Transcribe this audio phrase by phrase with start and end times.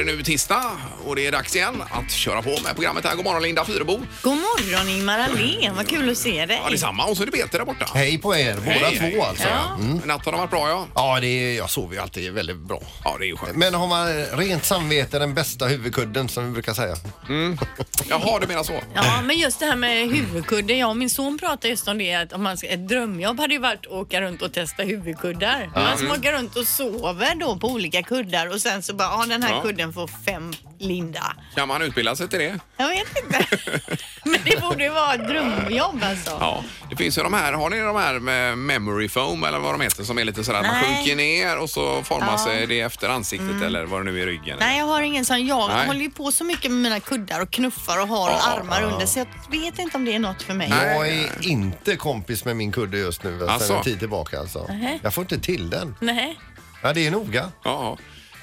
[0.00, 0.72] Är det nu tisdag
[1.04, 3.16] och det är dags igen att köra på med programmet här.
[3.16, 4.00] God morgon Linda Fyrebo.
[4.22, 6.60] God morgon Ingmar Ahlén, vad kul att se dig.
[6.64, 7.04] Ja, detsamma.
[7.04, 7.86] Och så är det Peter där borta.
[7.94, 9.20] Hej på er, båda Hej, två hej.
[9.20, 9.48] alltså.
[9.48, 9.74] Ja.
[9.80, 9.96] Mm.
[10.04, 10.86] Natten har varit bra ja.
[10.94, 12.80] Ja, det är, jag sover ju alltid väldigt bra.
[13.04, 13.56] Ja, det är ju skönt.
[13.56, 16.96] Men har man rent samvete den bästa huvudkudden som vi brukar säga.
[18.08, 18.80] Jaha, du menar så.
[18.94, 20.74] Ja, men just det här med huvudkudde.
[20.74, 23.54] Jag och min son pratade just om det att om man ska, ett drömjobb hade
[23.54, 25.70] ju varit att åka runt och testa huvudkuddar.
[25.74, 29.24] Man ska åka runt och sover då på olika kuddar och sen så bara, ja
[29.28, 29.62] den här Ja.
[29.62, 31.36] kudden får fem Linda.
[31.54, 32.58] Kan man utbilda sig till det?
[32.76, 33.46] Jag vet inte.
[34.24, 36.30] men det borde ju vara ett drömjobb alltså.
[36.40, 36.64] Ja.
[36.90, 39.80] Det finns ju de här, har ni de här med memory foam eller vad de
[39.80, 40.96] heter som är lite sådär att man Nej.
[40.96, 42.38] sjunker ner och så formar Ja.
[42.38, 44.56] sig det efter ansiktet eller vad det nu är i ryggen.
[44.60, 45.46] Nej, jag har ingen sån.
[45.46, 45.86] Jag Nej.
[45.86, 49.06] håller ju på så mycket med mina kuddar och knuffar och har Ja, armar under
[49.06, 50.68] så jag vet inte om det är något för mig.
[50.68, 50.94] Nej.
[50.94, 53.74] Jag är inte kompis med min kudde just nu sedan Alltså?
[53.74, 54.66] en tid tillbaka alltså.
[54.68, 54.98] Nähä.
[55.02, 55.94] Jag får inte till den.
[56.00, 56.38] Nej.
[56.82, 57.50] Ja, det är noga.
[57.64, 57.96] Ja.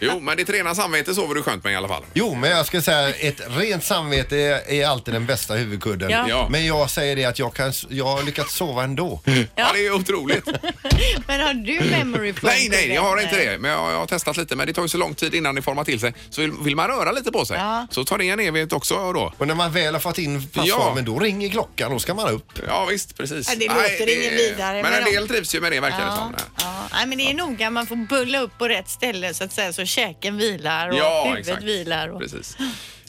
[0.05, 2.03] Jo, men ditt rena samvete sover du skönt med i alla fall.
[2.13, 6.09] Jo, men jag ska säga ett rent samvete är, är alltid den bästa huvudkudden.
[6.09, 6.25] Ja.
[6.29, 6.47] Ja.
[6.49, 9.21] Men jag säger det att jag, kan, jag har lyckats sova ändå.
[9.55, 10.45] Ja, det är otroligt.
[11.27, 12.49] Men har du memory foam?
[12.53, 13.57] nej, nej, jag har inte det.
[13.57, 14.55] Men jag, jag har testat lite.
[14.55, 16.13] Men det tar ju så lång tid innan det formar till sig.
[16.29, 17.87] Så vill, vill man röra lite på sig Ja.
[17.91, 19.33] så tar det en evighet också då.
[19.37, 21.91] Och när man väl har fått in passformen då ringer klockan.
[21.91, 22.59] Då ska man upp.
[22.67, 23.49] Ja visst, precis.
[23.49, 26.03] Ja, det låter ingen vidare, Men en men del trivs ju med det verkar det
[26.05, 26.33] Ja, som.
[26.57, 26.87] ja.
[26.93, 27.69] Nej, men det är noga.
[27.69, 31.23] Man får bulla upp på rätt ställe så att säga så käken vilar och Ja,
[31.25, 31.63] huvudet exakt.
[31.63, 32.07] vilar.
[32.07, 32.19] Och...
[32.19, 32.57] Precis.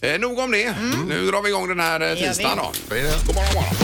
[0.03, 0.75] Eh, nog om det.
[1.09, 2.73] Nu drar vi igång den här eh, tisdagen då.
[3.27, 3.75] God morgon, morgon.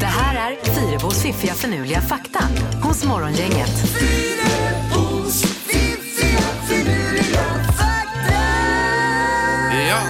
[0.00, 2.44] Det här är Fyrabos fiffiga förnuliga fakta
[2.82, 3.70] hos Morgongänget.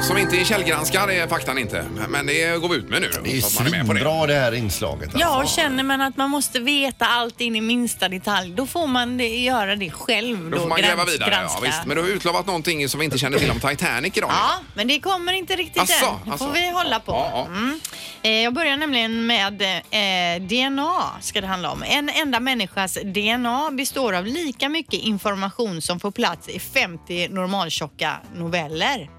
[0.07, 1.85] Som inte är källgranskad är faktan inte.
[2.09, 3.11] Men- det går vi ut med nu.
[3.25, 3.99] Det är så att man är med på det.
[4.01, 5.03] svinbra det här inslaget.
[5.05, 5.19] Alltså.
[5.19, 8.87] Ja, och känner man att man måste veta allt in i minsta detalj, då får
[8.87, 10.51] man det, göra det själv.
[10.51, 11.31] Då får man gräva grans- vidare.
[11.33, 11.61] Ja, granska.
[11.61, 11.85] visst.
[11.87, 14.31] Men du har utlovat någonting som vi inte känner till om Titanic idag.
[14.33, 16.15] Ja, men det kommer inte riktigt Asså, än.
[16.25, 16.47] Det asså.
[16.47, 17.13] får vi hålla på.
[17.13, 17.47] Ja, ja.
[17.47, 17.81] Mm.
[18.23, 21.83] Eh, Jag börjar nämligen med eh, DNA ska det handla om.
[21.87, 28.17] En enda människas DNA består av lika mycket information som får plats i 50 normaltjocka
[28.35, 29.11] noveller.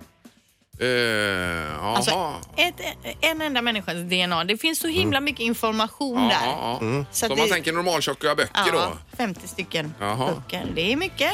[0.80, 1.84] Eh.
[1.86, 2.76] Alltså ett,
[3.22, 4.44] en enda människas DNA.
[4.44, 6.46] Det finns så himla mycket information ja, där.
[6.48, 7.06] ja, ja.
[7.12, 8.98] Så Så att om man det- tänker normaltjocka böcker Ja, då?
[9.18, 10.34] 50 stycken Jaha.
[10.36, 10.66] böcker.
[10.76, 11.32] Det är mycket.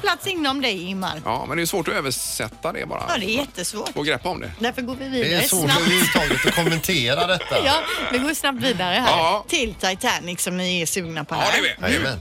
[0.00, 1.22] Plats inom dig Ingmar.
[1.24, 3.02] Ja, men det är svårt att översätta det bara.
[3.08, 3.88] Ja, det är jättesvårt.
[3.94, 4.52] Få grepp om det.
[4.58, 5.80] Därför går vi Det vidare är svårt snabbt.
[5.80, 7.56] överhuvudtaget att kommentera detta.
[7.64, 7.74] Ja,
[8.12, 9.44] vi går snabbt vidare här Ja.
[9.48, 11.56] till Titanic som ni är sugna på Ja, här.
[11.56, 11.82] det vet vi.
[11.94, 12.20] Jajamän.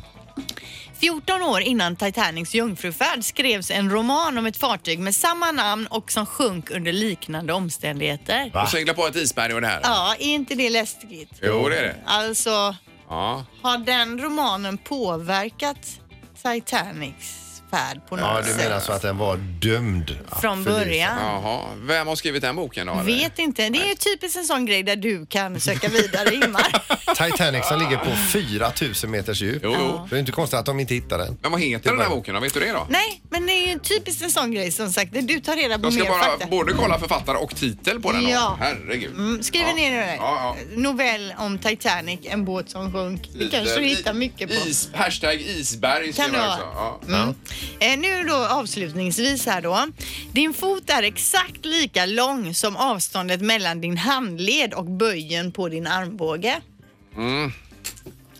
[1.05, 6.11] 14 år innan Titanics jungfrufärd skrevs en roman om ett fartyg med samma namn och
[6.11, 8.51] som sjönk under liknande omständigheter.
[8.63, 9.79] Och segla på ett isberg och det här.
[9.83, 11.29] Ja, är inte det läskigt?
[11.41, 11.95] Jo, det är det.
[12.05, 12.75] Alltså,
[13.09, 13.45] Ja.
[13.61, 15.99] har den romanen påverkat
[16.43, 17.44] Titanics
[17.75, 18.57] färd på något Ja, du sätt?
[18.57, 20.17] menar så att den var dömd?
[20.29, 20.79] att Från förlisa.
[20.85, 21.17] början?
[21.21, 21.61] Jaha.
[21.81, 22.93] Vem har skrivit den boken då?
[22.93, 23.03] eller?
[23.03, 23.69] Vet inte.
[23.69, 26.81] Det är ju typiskt en sån grej där du kan söka vidare, Ingmar.
[27.31, 29.61] Titanic som ligger på 4000 meters djup.
[29.63, 30.07] Jo, jo.
[30.09, 31.37] Det är inte konstigt att de inte hittar den.
[31.41, 32.39] Men vad heter den här boken då?
[32.41, 32.85] Vet du det då?
[32.89, 35.13] Nej, men det är ju typiskt en sån grej som sagt.
[35.13, 36.45] där Du tar reda på Jag ska mer bara fakta.
[36.47, 38.23] både kolla författare och titel på den.
[38.23, 38.29] då.
[38.29, 38.57] Ja.
[38.59, 39.11] Herregud.
[39.11, 39.75] Mm, skriv Ja.
[39.75, 40.15] ner det.
[40.15, 40.75] Ja, ja.
[40.75, 43.29] Novell om Titanic, en båt som sjönk.
[43.39, 44.67] Det kanske du hittar mycket på.
[44.69, 46.91] Is, hashtag isberg Kan skriver jag vara?
[46.93, 47.09] också.
[47.11, 47.21] Ja.
[47.21, 47.35] Mm.
[47.79, 49.87] Eh, nu då avslutningsvis här då.
[50.31, 55.87] Din fot är exakt lika lång som avståndet mellan din handled och böjen på din
[55.87, 56.61] armbåge.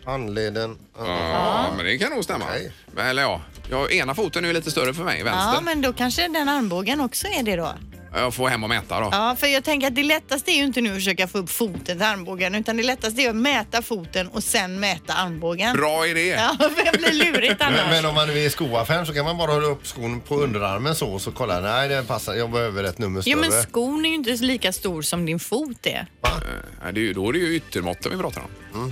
[0.05, 0.77] Handleden.
[0.97, 2.45] Ja, men det kan nog stämma.
[2.45, 2.71] Okej.
[2.97, 3.41] Eller ja,
[3.71, 5.53] ja, ena foten är ju lite större för mig, vänster.
[5.53, 7.73] Ja, men då kanske den armbågen också är det då.
[8.15, 9.09] Jag får hem och mäta då.
[9.11, 11.49] Ja, för jag tänker att det lättaste är ju inte nu att försöka få upp
[11.49, 15.75] foten till armbågen utan det lättaste är att mäta foten och sen mäta armbågen.
[15.77, 16.27] Bra idé.
[16.27, 17.81] Ja, för det blir lurigt annars.
[17.81, 20.35] Men, men om man är i skoaffären så kan man bara hålla upp skon på
[20.35, 21.59] underarmen så och så kolla.
[21.59, 22.33] Nej, det passar.
[22.33, 23.49] Jag behöver ett nummer Jo, större.
[23.51, 26.07] men skon är ju inte lika stor som din fot är.
[26.21, 28.41] Ja, det är ju, då är det ju yttermåtten vi pratar
[28.73, 28.91] om.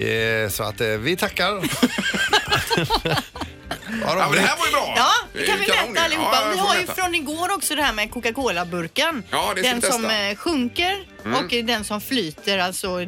[0.00, 1.50] Eh, så att eh, vi tackar.
[4.02, 4.94] Ja, men det här var ju bra.
[4.96, 6.30] Ja, Det kan vi kanon mäta allihopa.
[6.42, 6.94] Ja, vi får har ju mäta.
[6.94, 9.22] från igår också det här med Coca-Cola-burken.
[9.30, 10.22] Ja, det ska den vi som testa.
[10.22, 11.44] eh, sjunker Mm.
[11.44, 13.06] och den som flyter, alltså eh,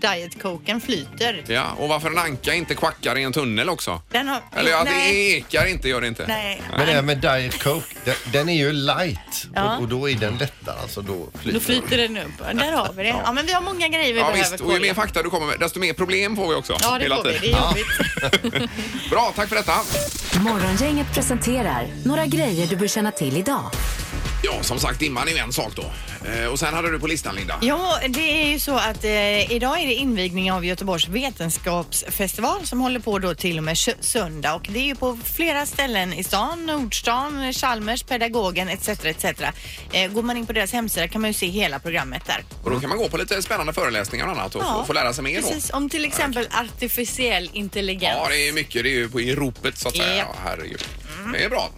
[0.00, 1.44] Diet Coken flyter.
[1.46, 4.02] Ja, och varför en anka inte kvackar i en tunnel också.
[4.10, 4.40] Den har...
[4.56, 6.24] Eller ja, det nej, ekar inte, gör det inte.
[6.28, 6.62] nej.
[6.76, 9.76] Men det här med Diet Coke, den, den är ju light Ja.
[9.76, 10.80] och, och då är den lättare.
[10.82, 12.38] Alltså då flyter Då flyter den upp.
[12.54, 13.08] Där har vi det.
[13.24, 15.30] Ja, men vi har många grejer vi Ja, behöver visst, och ju mer fakta du
[15.30, 16.76] kommer med, desto mer problem får vi också.
[16.80, 17.40] Ja, det hela får vi.
[17.40, 17.58] tiden.
[17.74, 18.70] Det är jobbigt.
[19.10, 19.72] Bra, tack för detta.
[20.40, 23.70] Morgongänget presenterar några grejer du bör känna till idag.
[24.44, 25.84] Ja, som sagt, dimman är ju en sak då.
[26.30, 27.58] Eh, och sen hade du på listan, Linda.
[27.62, 32.80] Ja, det är ju så att eh, idag är det invigning av Göteborgs vetenskapsfestival som
[32.80, 36.24] håller på då till och med söndag och det är ju på flera ställen i
[36.24, 38.88] stan, Nordstan, Chalmers, Pedagogen etc.
[38.88, 39.24] etc.
[39.92, 42.44] Eh, går man in på deras hemsida kan man ju se hela programmet där.
[42.64, 45.12] Och då kan man gå på lite spännande föreläsningar och annat och få, få lära
[45.12, 45.48] sig mer då.
[45.48, 48.18] Precis, om till exempel artificiell intelligens.
[48.22, 48.82] Ja, det är mycket.
[48.82, 50.16] Det är ju på, i ropet så att säga.
[50.16, 50.84] Ja, herregud.
[51.32, 51.70] Det är bra.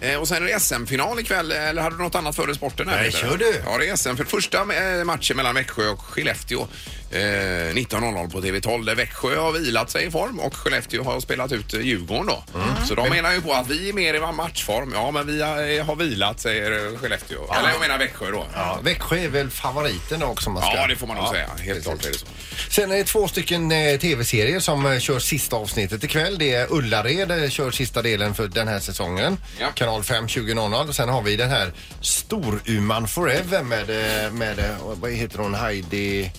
[0.00, 2.88] Eh, och sen är det SM-final ikväll, eller hade du något annat före sporten?
[2.88, 3.28] här, Nej, Peter?
[3.28, 3.62] kör du.
[3.66, 6.66] Ja, det är SM för första eh, matchen mellan Växjö och Skellefteå.
[7.12, 11.52] Eh, 19.00 på TV12 där Växjö har vilat sig i form och Skellefteå har spelat
[11.52, 12.44] ut eh, Djurgården då.
[12.88, 14.92] Så de menar ju på att vi är mer i matchform.
[14.94, 17.54] Ja, men vi har, eh, har vilat säger eh, Skellefteå.
[17.54, 18.46] Eller jag menar Växjö då.
[18.54, 20.50] Ja, Växjö är väl favoriten också.
[20.50, 20.76] Man ska.
[20.76, 21.48] Ja, det får man nog säga.
[21.58, 22.26] Helt klart är det så.
[22.70, 26.38] Sen är det två stycken eh, tv-serier som eh, kör sista avsnittet ikväll.
[26.38, 29.38] Det är Ullared eh, kör sista delen för den här säsongen.
[29.60, 29.66] Ja.
[29.74, 30.88] Kanal 5 20.00.
[30.88, 35.54] Och sen har vi den här Storuman Forever med, eh, med eh, vad heter hon,
[35.54, 36.30] Heidi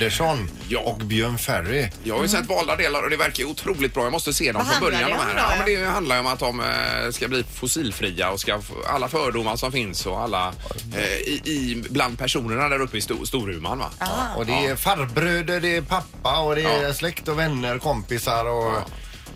[0.00, 0.78] Andersson ja.
[0.80, 1.88] och Björn Ferry.
[2.04, 4.02] Jag har ju sett valda delar och det verkar ju otroligt bra.
[4.02, 5.02] Jag måste se dem Vad från början.
[5.12, 5.52] handlar De det här.
[5.58, 8.40] om då, Ja, men det handlar ju om att de eh, ska bli fossilfria och
[8.40, 10.52] ska få alla fördomar som finns och alla
[10.96, 13.78] eh, i, i, bland personerna där uppe i Stor, Storuman.
[13.78, 13.90] Va?
[14.36, 16.94] Och det är farbröder, det är pappa och det är Ja.
[16.94, 18.64] släkt och vänner, kompisar och...
[18.72, 18.82] Ja.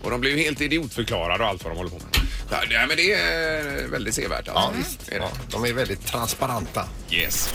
[0.03, 2.20] Och de blir ju helt idiotförklarade och allt vad de håller på med.
[2.51, 4.47] Ja, det- men det är väldigt sevärt.
[4.47, 4.53] Alltså.
[4.53, 5.09] Ja, visst.
[5.09, 5.25] Är det.
[5.25, 6.85] Ja, de är väldigt transparenta.
[7.11, 7.49] Yes.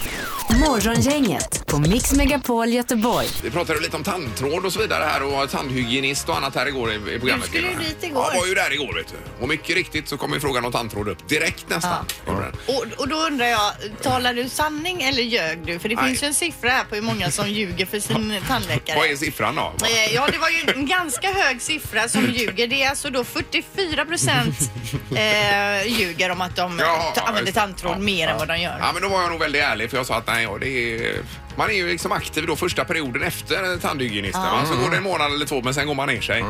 [0.66, 3.26] Morgongänget på Mix Megapol Göteborg.
[3.42, 6.92] Vi pratade lite om tandtråd och så vidare här och tandhygienist och annat här igår
[6.92, 7.46] i, i programmet.
[7.52, 8.24] Du skulle ju dit igår.
[8.34, 9.42] Ja, var ju där igår vet du.
[9.42, 12.06] Och mycket riktigt så kom ju frågan om tandtråd upp direkt nästan.
[12.26, 12.76] Gjorde den.
[12.76, 13.72] Och, och då undrar jag,
[14.02, 15.78] talar du sanning eller ljög du?
[15.78, 16.06] För det Nej.
[16.08, 18.96] finns ju en siffra här på hur många som ljuger för sin tandläkare.
[18.98, 19.72] Vad är siffran då?
[19.86, 22.66] Eh, Ja, det var ju en ganska hög siffra som ljuger.
[22.66, 24.56] Det är alltså då 44 procent
[24.94, 28.76] eh, ljuger om att de Ja, använder tandtråd ja, mer än vad de gör.
[28.80, 30.68] Ja, men då var jag nog väldigt ärlig för jag sa att nej, ja, det
[30.68, 31.14] är,
[31.56, 34.42] man är ju liksom aktiv då första perioden efter tandhygienisten.
[34.42, 34.64] va?
[34.66, 36.40] Så går det en månad eller två men sen går man ner sig.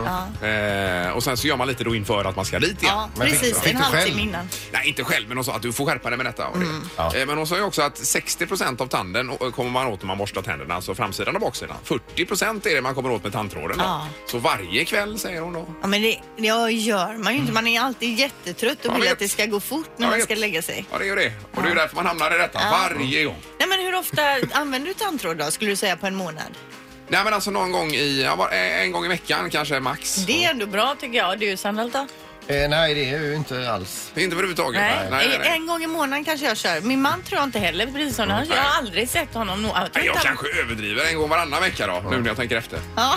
[0.43, 2.95] Eh, och sen så gör man lite då inför att man ska dit igen.
[2.97, 3.61] Ja, Men fick- precis.
[3.61, 4.19] fick En du halvtimme själv?
[4.29, 4.49] innan.
[4.73, 6.47] Nej, inte själv, men hon sa att du får skärpa dig med detta.
[6.47, 6.67] Och det.
[6.97, 7.15] Ja.
[7.17, 10.07] Eh, Men hon sa ju också att 60% av tanden eh, kommer man åt när
[10.07, 11.77] man borstar tänderna, alltså framsidan och baksidan.
[11.85, 13.79] 40 är det man kommer åt med tandtråden.
[13.79, 13.85] Då.
[13.85, 14.09] Ja.
[14.27, 15.67] Så varje kväll, säger hon då.
[15.83, 17.53] Ja, men det, det gör man ju inte.
[17.53, 19.13] Man är alltid jättetrött och Jag vill vet.
[19.13, 20.25] att det ska gå fort när Jag man vet.
[20.25, 20.87] ska lägga sig.
[20.93, 21.33] Ja, det är ju det.
[21.55, 23.37] Och det är ju därför man hamnar i detta varje gång.
[23.59, 24.23] Nej, men hur ofta
[24.53, 26.59] använder du tandtråd då, skulle du säga på en månad?
[27.09, 30.15] Nej, men alltså någon gång i, ja, en gång i veckan kanske max.
[30.15, 31.39] Det är ändå bra tycker jag.
[31.39, 32.07] Du Sandholt då?
[32.55, 34.11] Eh, nej, det är ju inte alls.
[34.17, 34.81] Inte överhuvudtaget.
[34.81, 34.95] Nej.
[35.11, 35.49] nej, nej, nej.
[35.57, 36.81] En gång i månaden kanske jag kör.
[36.81, 38.47] Min man tror jag inte heller, precis som han.
[38.49, 39.69] Jag har aldrig sett honom nå.
[39.69, 42.37] Tror Nej, jag inte han- kanske överdriver en gång varannan vecka då, nu när jag
[42.37, 42.79] tänker efter.
[42.97, 43.15] Ja.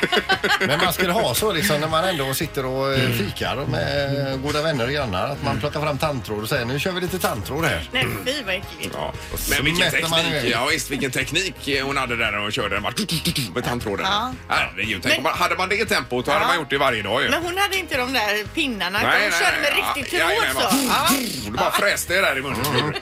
[0.66, 4.62] Men man skulle ha så liksom när man ändå sitter och eh, fikar med goda
[4.62, 5.28] vänner och grannar.
[5.28, 7.88] Att man plockar fram tandtråd och säger nu kör vi lite tandtråd här.
[7.92, 8.94] Nej, fy vad äckligt.
[8.94, 9.12] Ja.
[9.50, 10.50] Men vilken mäter man teknik, iväg.
[10.52, 11.54] ja, visst, vilken teknik
[11.84, 12.92] hon hade där och körde den bara
[13.54, 14.06] med tandtråden.
[14.10, 14.32] Ja.
[14.48, 16.48] Herregud, tänk Men- om man, hade man det tempot då hade Ja.
[16.48, 17.28] man gjort det varje dag ju.
[17.30, 20.54] Men hon hade inte de där pinnarna, utan hon körde med riktigt Ja, tråd jajamän,
[20.54, 20.60] så.
[20.60, 21.16] bara- Ja.
[21.46, 22.56] Du bara fräste det där i munnen.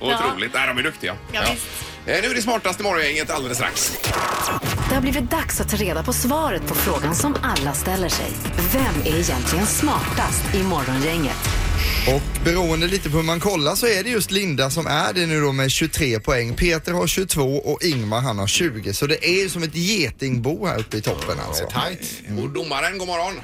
[0.00, 0.54] Otroligt.
[0.54, 1.16] Nej, de är duktiga.
[1.32, 1.66] Ja, visst.
[2.06, 3.92] Eh, Nu är det smartaste morgongänget alldeles strax.
[4.88, 8.30] Det har blivit dags att ta reda på svaret på frågan som alla ställer sig.
[8.72, 11.36] Vem är egentligen smartast i Morgongänget?
[12.14, 15.26] Och beroende lite på hur man kollar så är det just Linda som är det
[15.26, 16.54] nu då med 23 poäng.
[16.56, 18.92] Peter har 22 och Ingmar han har 20.
[18.94, 21.64] Så det är ju som ett getingbo här uppe i toppen alltså.
[21.66, 22.22] Tight.
[22.42, 23.40] Och domaren, god morgon.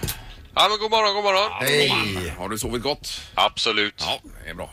[0.54, 1.50] Ja, men god morgon, god morgon.
[1.60, 2.32] Hej.
[2.38, 3.20] Har du sovit gott?
[3.34, 3.94] Absolut.
[3.98, 4.70] Ja, det är bra.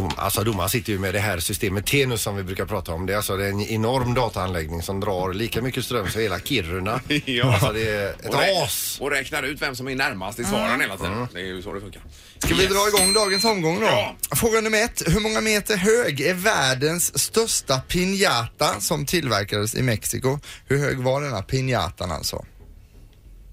[0.00, 3.06] Dom, alltså domaren sitter ju med det här systemet Tenus som vi brukar prata om.
[3.06, 7.00] Det är alltså en enorm dataanläggning som drar lika mycket ström som hela Kiruna.
[7.24, 7.44] Ja.
[7.54, 8.98] Alltså det är ett Och rä- as.
[9.00, 11.28] Och räknar ut vem som är närmast i svaren hela tiden.
[11.32, 12.02] Det är ju så det funkar.
[12.38, 13.86] Ska vi dra igång dagens omgång då?
[13.86, 14.16] Ja.
[14.36, 15.02] Fråga nummer ett.
[15.06, 20.38] Hur många meter hög är världens största piñata som tillverkades i Mexiko?
[20.66, 22.44] Hur hög var denna piñatan alltså?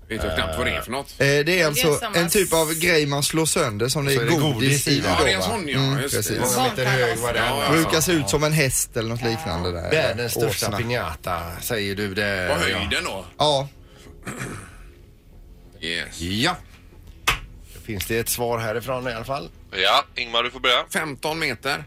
[0.10, 1.12] Vet jag knappt vad det är för något.
[1.12, 4.18] Eh, det är alltså samma en typ av grej man slår sönder som det är
[4.26, 5.04] godis, godis i?
[5.06, 5.46] Ja, det är en va?
[5.46, 5.80] sån ja.
[5.80, 6.38] Mm, Just precis.
[6.38, 6.58] det.
[6.58, 7.46] Många meter hög var den.
[7.46, 7.72] Ja, ja.
[7.72, 9.92] Brukar se ut som en häst eller något liknande där.
[9.92, 10.78] Världens största Åsna.
[10.80, 12.48] piñata säger du det.
[12.50, 13.26] Vad höjden då?
[13.38, 13.68] Ja,
[15.82, 16.22] Yes.
[16.22, 16.56] Ja.
[17.74, 19.50] Då finns det ett svar härifrån i alla fall.
[19.72, 20.86] Ja, Ingmar du får börja.
[20.94, 21.84] 15 meter.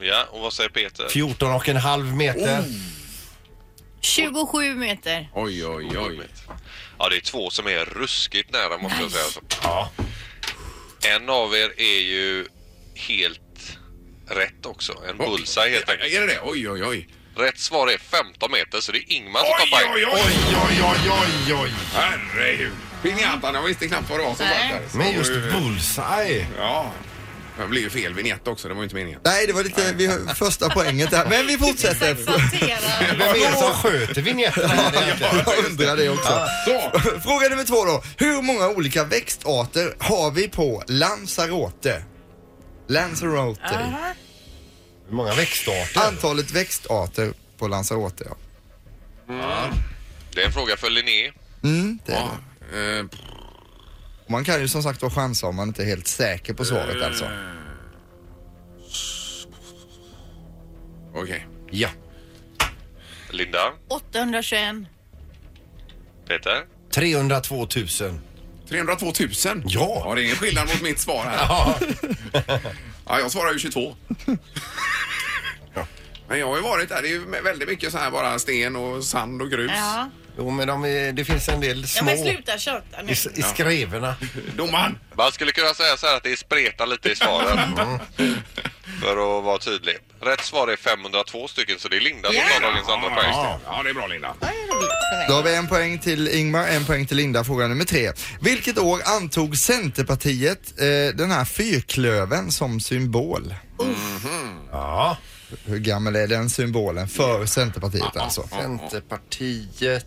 [0.00, 1.08] Ja, och vad säger Peter?
[1.08, 2.64] 14 och en halv meter.
[4.00, 5.30] 27 meter.
[5.34, 6.20] Oj, oj, oj.
[6.98, 9.24] Ja, det är två som är ruskigt nära måste jag säga.
[9.24, 9.40] Alltså.
[9.62, 9.90] Ja.
[11.06, 12.46] En av er är ju
[12.94, 13.78] helt
[14.28, 14.92] rätt också.
[15.08, 16.12] En bullseye helt enkelt.
[16.12, 16.40] Är det det?
[16.42, 17.08] Oj, oj, oj.
[17.36, 19.92] Rätt svar är 15 meter så det är Ingmar som Oj, tar poäng.
[19.94, 20.20] oj, oj.
[20.68, 21.10] Oj, oj,
[21.48, 21.70] oj, oj.
[21.94, 22.72] Herregud.
[23.02, 24.70] Pinjatan, jag visste knappt vad det var som Nej.
[24.70, 24.98] satt där.
[24.98, 25.60] Men just Oj, oj, oj.
[25.60, 26.46] bullseye.
[26.58, 26.92] Ja.
[27.58, 29.20] Det blir ju fel vignett också, det var ju inte meningen.
[29.24, 31.26] Nej, det var lite vi första poänget där.
[31.30, 32.14] Men vi fortsätter.
[32.14, 34.70] Vem är det som sköter egentligen?
[35.46, 36.46] Jag undrar det också.
[36.64, 37.00] Så.
[37.20, 38.02] Fråga nummer två då.
[38.16, 42.02] Hur många olika växtarter har vi på Lanzarote?
[42.88, 43.78] Lanzarote.
[45.08, 46.00] Hur många växtarter?
[46.08, 48.36] Antalet växtarter på Lanzarote, ja.
[50.34, 51.32] Det är en fråga för Linné.
[51.64, 52.30] Mm, det är Ja.
[52.72, 52.98] det.
[52.98, 53.04] Eh,
[54.28, 57.02] Man kan ju som sagt vara chansa om man inte är helt säker på svaret
[57.02, 57.24] alltså.
[61.14, 61.46] Okej.
[61.70, 61.88] Ja.
[63.30, 64.76] Linda, 821.
[66.28, 67.68] Peter, 302 000.
[68.68, 69.12] 302 000?
[69.66, 70.02] Ja.
[70.04, 71.38] Ja, det är ingen skillnad mot mitt svar här.
[71.48, 72.58] Ja.
[73.06, 73.94] Ja, jag svarar ju 22.
[76.28, 77.02] Men jag har ju varit där.
[77.02, 79.70] Det är ju väldigt mycket så här bara sten och sand och grus.
[79.74, 80.10] Ja.
[80.38, 83.12] Jo, men de är, det finns en del ja, små men sluta köta nu.
[83.12, 84.14] i, i skrevorna.
[84.56, 84.98] Domaren!
[85.14, 87.76] man skulle kunna säga så här att det spretar lite i svaren.
[89.00, 89.96] För att vara tydlig.
[90.20, 93.30] Rätt svar är 502 stycken så det är Linda som tar dagens andra poäng.
[93.66, 94.34] Ja, det är bra Linda.
[94.40, 95.26] Det är roligt för mig.
[95.28, 97.44] Då har vi en poäng till Ingmar, en poäng till Linda.
[97.44, 98.12] Fråga nummer tre.
[98.40, 103.54] Vilket år antog Centerpartiet eh, den här fyrklöven som symbol?
[104.72, 105.16] Ja.
[105.64, 108.48] Hur gammal är den symbolen för Centerpartiet alltså?
[108.48, 110.06] Centerpartiet.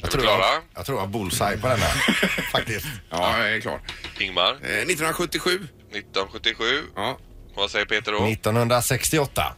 [0.00, 0.62] Jag tror jag, klara?
[0.74, 1.92] jag tror jag har bullseye på den här.
[2.52, 2.86] Faktiskt.
[3.10, 3.80] Ja, jag är klar.
[4.20, 5.50] Ingmar, Eh, 1977.
[5.50, 6.64] 1977.
[6.96, 7.18] Ja.
[7.54, 8.18] Vad säger Peter då?
[8.26, 9.54] 1968.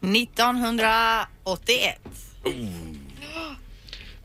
[0.00, 1.98] 1981.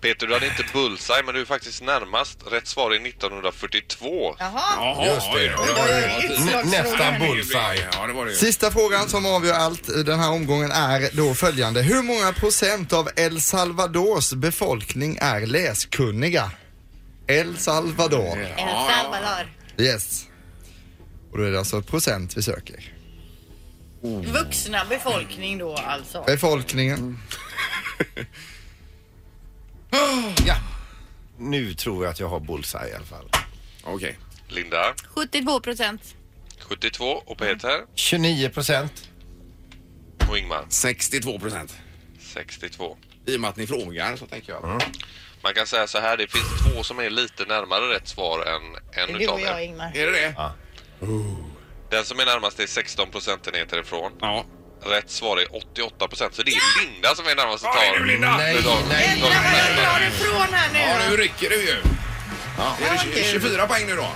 [0.02, 2.40] Peter, du hade inte bullseye men du är faktiskt närmast.
[2.52, 4.36] Rätt svar är 1942.
[4.40, 4.62] Jaha.
[4.78, 5.56] Jaha, Just det.
[5.58, 6.38] oj, oj.
[6.54, 7.88] N- nästan bullseye.
[7.94, 8.38] Ja, det var det ju.
[8.38, 11.82] Sista frågan som avgör allt den här omgången är då följande.
[11.82, 16.52] Hur många procent av El Salvadors befolkning är läskunniga?
[17.28, 18.38] El Salvador.
[18.40, 19.54] El Salvador.
[19.78, 20.26] Yes.
[21.32, 22.94] Och då är det alltså procent vi söker.
[24.34, 26.24] Vuxna befolkning då alltså.
[26.28, 27.20] Befolkningen.
[30.46, 30.56] Ja.
[31.38, 33.30] Nu tror jag att jag har bullseye i alla fall.
[33.84, 34.18] Okej.
[34.48, 36.16] Linda, 72 procent.
[36.60, 39.10] 72 och Peter 29 procent.
[40.30, 41.78] och Ingmar 62 procent.
[42.34, 42.98] 62.
[43.26, 44.64] I och med att ni frågar så tänker jag.
[44.64, 44.80] Mm.
[45.44, 48.76] Man kan säga så här, det finns två som är lite närmare rätt svar än
[49.08, 49.66] en Du utav och jag er.
[49.66, 49.92] Ingmar.
[49.98, 50.34] Är det det?
[50.38, 50.54] Ja.
[51.90, 54.12] Den som är närmast är 16 procentenheter ifrån.
[54.22, 54.46] Ja.
[54.86, 57.66] Rätt svar är 88 procent, så det är Linda som är närmast
[57.98, 58.38] du, Linda!
[58.38, 58.54] Nej,
[58.90, 60.80] nej, Jävlar vad jag drar ifrån här nu.
[60.80, 61.76] Ja, nu rycker du ju.
[62.58, 63.24] Ja, är det kul.
[63.32, 64.08] 24 poäng nu då?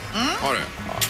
[0.41, 0.59] Har du?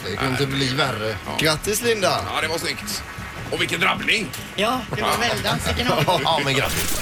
[0.10, 1.16] Det kunde inte bli värre.
[1.40, 2.26] Grattis Linda!
[2.36, 3.04] Ja, det var snyggt.
[3.52, 4.32] Och vilken drabbning!
[4.56, 5.68] Ja, det var väldans.
[5.68, 5.88] Vilken.
[6.24, 7.00] Ja, men grattis.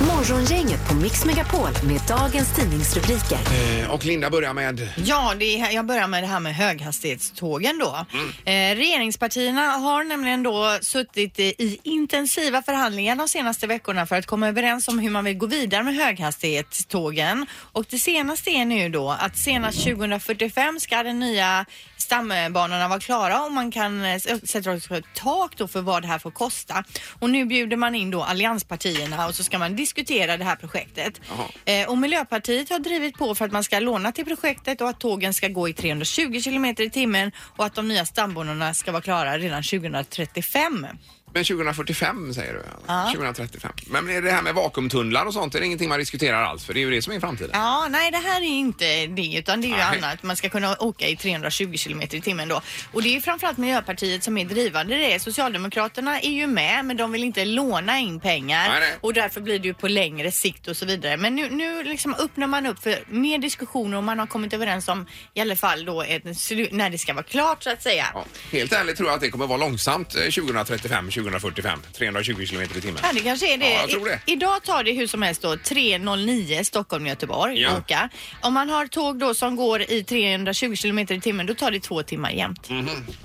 [0.00, 3.38] Morgongänget på Mix Megapol med dagens tidningsrubriker.
[3.82, 4.88] Eh, Och Linda börjar med...
[5.04, 8.06] Ja, det är, jag börjar med det här med höghastighetstågen då.
[8.12, 8.28] Mm.
[8.44, 14.26] Eh, regeringspartierna har nämligen då suttit i, i intensiva förhandlingar de senaste veckorna för att
[14.26, 17.46] komma överens om hur man vill gå vidare med höghastighetstågen.
[17.72, 21.64] Och det senaste är nu då att senast 2045 ska den nya
[21.96, 26.18] stambanorna vara klara och man kan eh, sätta ett tak då för vad det här
[26.18, 26.84] får kosta.
[27.18, 31.20] Och nu bjuder man in då allianspartierna och så ska man diskutera det här projektet.
[31.64, 35.00] Eh, och Miljöpartiet har drivit på för att man ska låna till projektet och att
[35.00, 39.02] tågen ska gå i 320 kilometer i timmen och att de nya stambanorna ska vara
[39.02, 40.86] klara redan 2035.
[41.34, 42.62] Men 2045 säger du?
[42.86, 43.10] Ja.
[43.14, 43.72] 2035.
[43.86, 46.64] Men är det här med vakuumtunnlar och sånt, är det ingenting man diskuterar alls?
[46.64, 47.50] För det är ju det som är framtiden.
[47.52, 49.98] Ja, nej det här är inte det utan det är ju Nej.
[49.98, 50.22] annat.
[50.22, 52.60] Man ska kunna åka i 320 kilometer i timmen då.
[52.92, 55.20] Och det är ju framförallt Miljöpartiet som är drivande i det.
[55.20, 58.94] Socialdemokraterna är ju med men de vill inte låna in pengar Nej, nej.
[59.00, 61.16] och därför blir det ju på längre sikt och så vidare.
[61.16, 64.88] Men nu, nu liksom öppnar man upp för mer diskussioner och man har kommit överens
[64.88, 68.06] om i alla fall då ett, slu- när det ska vara klart så att säga.
[68.14, 68.24] Ja.
[68.52, 71.78] Helt ärligt tror jag att det kommer vara långsamt eh, 2035, 2045.
[71.96, 73.00] 320 km i timmen.
[73.02, 73.70] Ja, det kanske är det.
[73.70, 74.20] Ja, jag tror det.
[74.26, 77.76] I, idag tar det hur som helst då 3.09 Stockholm-Göteborg Ja.
[77.78, 78.08] åka.
[78.40, 81.80] Om man har tåg då som går i 320 km i timmen då tar det
[81.80, 82.68] två timmar jämt.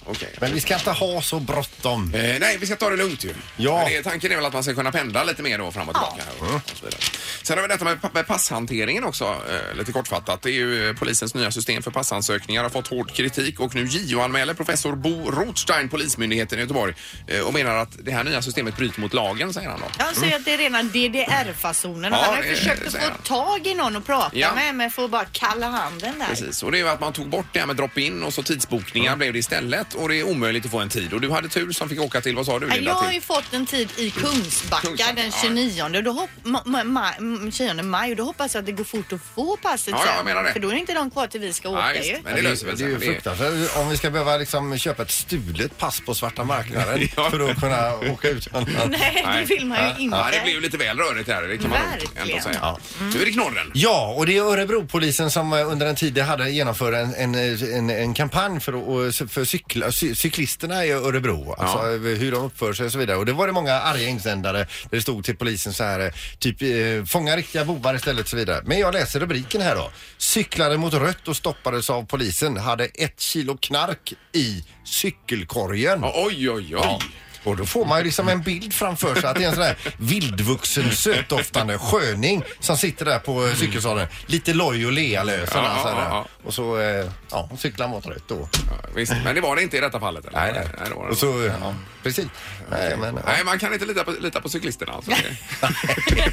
[0.05, 0.29] Okej.
[0.41, 2.13] Men vi ska inte ha så bråttom.
[2.15, 3.33] Eh, nej, vi ska ta det lugnt ju.
[3.57, 3.77] Ja.
[3.83, 5.95] Men det, tanken är väl att man ska kunna pendla lite mer då fram och
[5.95, 6.23] tillbaka.
[6.39, 7.01] och, och så vidare.
[7.43, 10.41] Sen har vi detta med, pa- med passhanteringen också, eh, lite kortfattat.
[10.41, 13.85] Det är ju eh, polisens nya system för passansökningar har fått hård kritik och nu
[13.85, 16.93] JO-anmäler professor Bo Rothstein Polismyndigheten i Göteborg
[17.27, 19.85] eh, och menar att det här nya systemet bryter mot lagen, säger han då.
[19.99, 22.11] Jag säger att det är rena DDR-fasonen.
[22.13, 23.21] Ja, han har det- försökt att säger få han.
[23.57, 24.55] tag i någon att prata Ja.
[24.55, 26.25] med men får bara kalla handen där.
[26.27, 28.43] Precis, och det är ju att man tog bort det här med drop-in och så
[28.43, 31.13] tidsbokningar blev det istället och det är omöjligt att få en tid.
[31.13, 32.89] Och du hade tur som fick åka till, vad sa du Linda?
[32.91, 33.15] Jag har till?
[33.15, 35.31] ju fått en tid i Kungsbacka, Kungsbacka, den ja.
[35.43, 38.65] 29 och då hopp, ma, ma, ma, mm, 29 maj och då hoppas jag att
[38.65, 40.25] det går fort att få passet Ja, ja, jag sen.
[40.25, 40.53] menar det.
[40.53, 41.99] För då är inte långt kvar till vi ska åka Ja, ju.
[42.11, 43.07] visst, men det löser väl Det är ju sig.
[43.07, 47.29] Fruktansvärt om vi ska behöva liksom köpa ett stulet pass på svarta marknaden Ja.
[47.29, 47.78] för att kunna
[48.11, 48.71] åka utomlands.
[48.99, 50.17] Nej, det vill man ju inte.
[50.17, 52.29] Ja, det ju lite väl rörigt här, det kan man nog Verkligen.
[52.29, 52.59] ändå säga.
[52.61, 52.79] Ja.
[53.13, 53.71] Nu är det knorren.
[53.73, 57.35] Ja, och det är Örebropolisen som eh, under en tid hade genomfört en, en,
[57.73, 58.73] en, en kampanj för,
[59.07, 61.55] att- för cykla, cy, cyklisterna i Örebro.
[61.57, 61.93] Alltså Ja.
[61.93, 63.17] eh, hur de uppför sig och så vidare.
[63.17, 64.67] Och det var det många arga insändare där
[64.97, 68.35] det stod till polisen så här, eh, typ eh, fånga riktiga bovar istället och så
[68.37, 68.61] vidare.
[68.65, 69.91] Men jag läser rubriken här då.
[70.17, 72.57] Cyklade mot rött och stoppades av polisen.
[72.57, 75.99] Hade ett kilo knark i cykelkorgen.
[76.01, 76.99] Ja, Oj, oj, oj.
[77.49, 79.63] Och då får man ju liksom en bild framför sig att det är en sån
[79.63, 83.55] där vildvuxen sötdoftande sköning som sitter där på mm.
[83.55, 84.07] cykelsadeln.
[84.25, 85.49] Lite loj och lealös.
[85.53, 86.25] Ja, Ja, ja.
[86.43, 88.49] Och så eh, ja, cyklar mot rött då.
[88.51, 90.25] Ja, Visst, men det var det inte i detta fallet?
[90.25, 90.39] Eller?
[90.39, 90.89] Nej, nej.
[90.89, 92.27] det var det Och så, ja, precis.
[92.69, 93.21] Nej, men, ja.
[93.25, 95.11] Nej, man kan inte lita på, lita på cyklisterna alltså.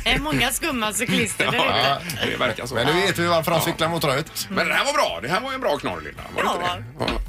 [0.05, 1.99] Det är många skumma cyklister där Ja,
[2.31, 2.75] det verkar så.
[2.75, 4.47] Men nu vet vi varför de cyklar mot rött.
[4.51, 5.19] Men det här var bra.
[5.23, 6.23] Det här var ju en bra knorr, Linda.
[6.35, 6.77] Var det Ja.
[6.77, 7.13] inte det?
[7.13, 7.21] Ja.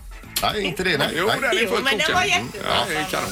[0.42, 0.98] Nej, inte det.
[0.98, 1.10] Nej.
[1.16, 2.14] Jo, den är Jo, fullt men den godkänd.
[2.16, 2.70] var jättebra.
[2.70, 3.30] Ja, det är kanon.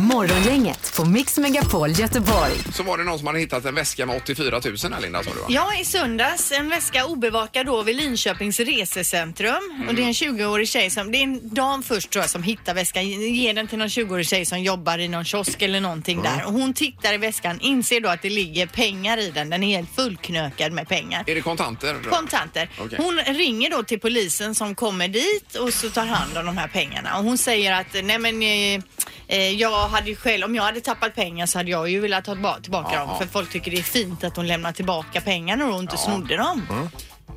[0.00, 2.52] Morgongänget på Mix Megapol Göteborg.
[2.72, 5.30] Så var det någon som hade hittat en väska med 84 000 här, Linda, sa
[5.30, 5.46] du va?
[5.48, 9.84] Ja, i söndags en väska obevakad då vid Linköpings resecentrum.
[9.88, 12.42] Och det är en 20-årig tjej som, det är en dam först tror jag som
[12.42, 16.22] hittar väskan, ger den till någon 20-årig tjej som jobbar i någon kiosk eller någonting
[16.22, 16.44] där.
[16.46, 19.50] Och hon tittar i väskan, inser då att det ligger pengar i den.
[19.50, 21.24] Den är helt fullknökad med pengar.
[21.26, 21.96] Är det kontanter?
[22.04, 22.10] då?
[22.10, 22.68] Kontanter.
[22.80, 22.98] Okej.
[23.02, 26.68] Hon ringer då till polisen som kommer dit och så tar hand om de här
[26.68, 27.18] pengarna.
[27.18, 28.82] Och hon säger att nej men eh,
[29.28, 32.24] eh, jag hade ju själv, om jag hade tappat pengar så hade jag ju velat
[32.24, 33.18] tillba- tillbaka dem.
[33.18, 36.62] För folk tycker det är fint att hon lämnar tillbaka pengarna och inte snodde dem.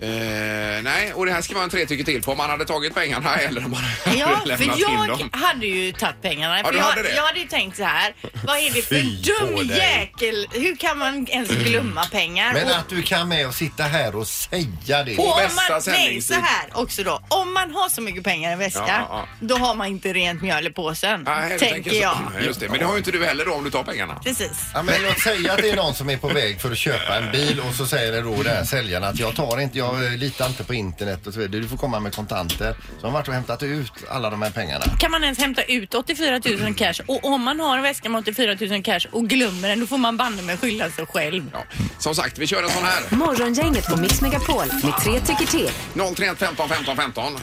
[0.04, 2.66] Eh, nej, och det här ska vara en tre tycker till på om man hade
[2.66, 5.30] tagit pengarna eller om man hade Ja, för lämnat in jag dem.
[5.34, 6.58] hade ju tagit pengarna.
[6.58, 7.16] Ja, för du jag, hade det?
[7.16, 8.14] jag hade ju tänkt så här.
[8.44, 9.78] Vad är det för Fy på dum dig.
[9.78, 10.48] jäkel?
[10.52, 12.54] Hur kan man ens glömma pengar?
[12.54, 15.18] Men Och- att du kan med och sitta här och säga det.
[15.18, 16.36] Och om bästa man, nej, sändningstid.
[16.36, 17.22] så här också då.
[17.28, 20.14] Om man har så mycket pengar i en väska, Ja, ja, då har man inte
[20.14, 21.24] rent mjöl i påsen.
[21.24, 21.96] Nej, du tänker så.
[21.96, 22.18] jag.
[22.36, 24.20] Ja, Just det, men det har ju inte du heller då om du tar pengarna.
[24.24, 24.52] Precis.
[24.74, 27.16] Ja, men låt säga att det är någon som är på väg för att köpa
[27.18, 29.93] en bil och så säger det då den här säljaren att jag tar inte, jag
[29.94, 31.62] eh, litar inte på internet och så vidare.
[31.62, 32.76] Du får komma med kontanter.
[32.88, 34.86] Så har de varit och hämtat ut alla de här pengarna.
[35.00, 36.94] Kan man ens hämta ut 84 000 cash?
[37.08, 39.98] Och om man har en väska med 84 000 cash och glömmer den, då får
[39.98, 41.50] man banne mig skylla sig själv.
[41.54, 41.64] Ja.
[42.00, 43.16] Som sagt, vi kör en sån här.
[43.16, 45.70] Morgongänget på Mix Megapol med tre tycker till.
[46.16, 47.36] 031 15 15 15.
[47.36, 47.40] Eh,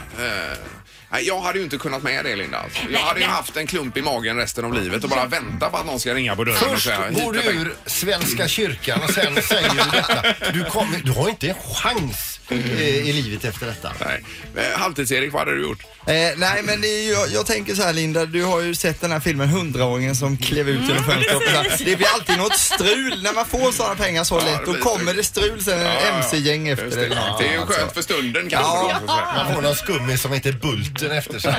[1.11, 2.65] nej, jag hade ju inte kunnat med det Linda.
[2.89, 5.77] Jag hade ju haft en klump i magen resten av livet och bara vänta på
[5.77, 9.09] att någon ska ringa på dörren och Först säga går du ur Svenska kyrkan och
[9.09, 10.51] sen säger du detta.
[10.53, 12.30] Du, kommer, du har inte en chans
[12.79, 13.91] eh, i livet efter detta.
[14.05, 14.23] Nej.
[14.57, 15.83] Eh, Halvtids-Erik, vad hade du gjort?
[16.07, 18.75] Eh, nej men det är ju, jag, jag tänker så här Linda, du har ju
[18.75, 21.35] sett den här filmen Hundraåringen som klev ut genom fönstret.
[21.35, 21.77] och så här.
[21.85, 24.65] Det blir alltid något strul när man får sådana pengar så lätt.
[24.65, 25.15] Då blir kommer strul.
[25.17, 27.07] det strul sen, en Ja, mc-gäng efter Just det.
[27.07, 27.15] det.
[27.15, 27.79] Ja, det är ju alltså.
[27.79, 28.71] skönt för stunden kanske.
[28.71, 28.97] Ja.
[29.01, 29.43] då, så att säga.
[29.43, 31.55] Man får någon skummis som heter Bulten efter sig.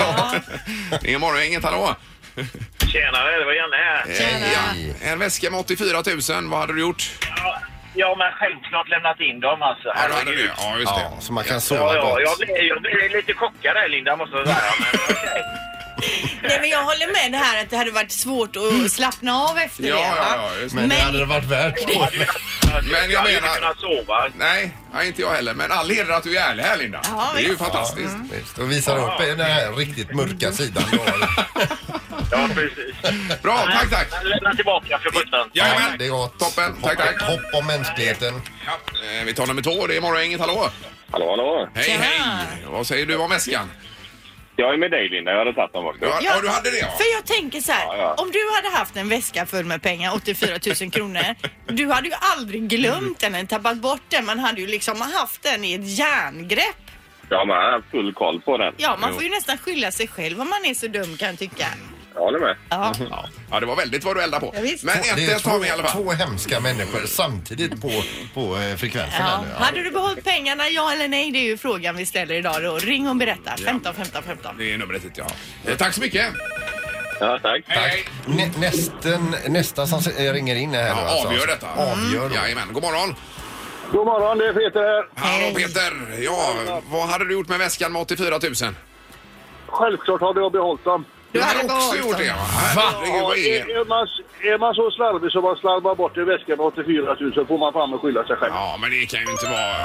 [1.03, 1.97] Det är morgon, inget hallå?
[2.93, 4.07] Tjenare, det var Janne här.
[4.09, 5.09] Eh, ja.
[5.13, 6.03] En väska med 84
[6.41, 7.11] 000, vad hade du gjort?
[7.37, 7.59] Ja,
[7.95, 9.89] Ja, men självklart lämnat in dem alltså.
[9.89, 10.51] Ja, du hade det.
[10.59, 11.01] Ja, just det.
[11.01, 12.21] Ja, så man kan Ja, sova ja, gott.
[12.21, 14.59] jag blev, jag blev lite chockad där Linda måste jag säga.
[14.79, 15.43] Men, okej.
[16.43, 19.59] Nej, men jag håller med det här att det hade varit svårt att slappna av
[19.59, 20.01] efter Ja, det.
[20.03, 20.35] ja, va?
[20.37, 20.81] ja, just det.
[20.81, 21.75] Men det hade det varit värt.
[21.87, 21.95] Men
[22.91, 24.29] jag jag hade menar- inte kunnat sova.
[24.39, 25.55] Nej, nej, inte jag heller.
[25.55, 27.01] Men all heder att du är ärlig här Linda.
[27.05, 27.63] Ja, det är ju visst.
[27.63, 28.17] fantastiskt.
[28.33, 30.83] Visst, Och visar upp den här riktigt mörka sidan.
[30.91, 31.29] du har.
[32.33, 33.43] Ja, precis.
[33.43, 34.09] Bra, tack, tack.
[34.23, 35.51] Men Lämna tillbaka för sjutton.
[35.53, 35.99] Jajamän.
[35.99, 36.39] Det är gott.
[36.39, 37.23] Toppen, tack, tack.
[37.23, 38.35] Hopp om mänskligheten.
[38.67, 38.73] Ja,
[39.19, 40.69] eh, vi tar nummer två, det är morgon, inget hallå.
[41.11, 41.69] Hallå, hallå.
[41.75, 42.05] Hej, Tjena.
[42.05, 42.47] hej.
[42.67, 43.71] Vad säger du om väskan?
[44.57, 46.05] Jag är med dig Linda, jag hade tagit dem också.
[46.05, 46.87] Ja, ja, du hade det ja.
[46.87, 48.15] För jag tänker så här, Ja, ja.
[48.23, 51.23] om du hade haft en väska full med pengar, 84 000 kronor,
[51.67, 54.25] du hade ju aldrig glömt den eller tappat bort den.
[54.27, 56.77] Man hade ju liksom haft den i ett järngrepp.
[57.29, 58.75] Ja, jag har full koll på den.
[58.77, 59.15] Ja, man Jo.
[59.15, 61.67] får ju nästan skylla sig själv om man är så dum kan jag tycka.
[62.15, 62.57] Ja, håller med.
[62.69, 62.93] Ja.
[63.11, 63.25] Ja.
[63.51, 64.53] ja, det var väldigt vad du eldade på.
[64.57, 64.85] Ja, visst.
[64.85, 66.03] Men Det är 1-1 har vi i två, alla fall.
[66.03, 67.91] två hemska människor samtidigt på,
[68.35, 69.23] på eh, frekvensen.
[69.23, 69.41] här Ja.
[69.43, 69.49] nu.
[69.59, 69.65] Ja.
[69.65, 71.31] Hade du behållit pengarna, ja eller nej?
[71.31, 72.77] Det är ju frågan vi ställer idag då.
[72.79, 73.57] Ring och berätta.
[73.65, 74.59] 15 15 15.
[74.59, 75.27] Det är numret hit, ja.
[75.67, 76.27] Eh, Tack så mycket.
[77.21, 77.63] Ja, tack.
[77.67, 78.05] Hej, hej.
[78.27, 81.29] Nä, nästen, nästa som eh, ringer in här nu Ja, alltså.
[81.29, 81.67] avgör detta.
[81.77, 82.35] Avgör då.
[82.35, 83.15] Jajamän, god morgon.
[83.93, 85.05] God morgon, det är Peter här.
[85.15, 85.93] Hallå Peter.
[86.23, 88.75] Ja, vad hade du gjort med väskan med 84 000?
[89.67, 91.05] Självklart hade jag behållit dem.
[91.33, 92.35] Du hade hade också gjort det, ja.
[92.35, 93.61] Herregud, Ja, vad är...
[93.61, 94.09] är, är, man,
[94.43, 97.73] är man så slarvig så man slarvar bort en väska med 84 000 får man
[97.73, 98.53] fan skylla sig själv.
[98.55, 99.77] Ja, men det kan ju inte vara...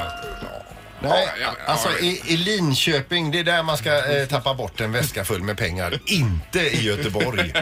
[0.99, 2.05] Nej, Ja, ja, ja, alltså ja.
[2.05, 5.57] i, i Linköping, det är där man ska eh, tappa bort en väska full med
[5.57, 5.93] pengar.
[6.05, 7.53] Inte i Göteborg.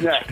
[0.00, 0.24] Nej,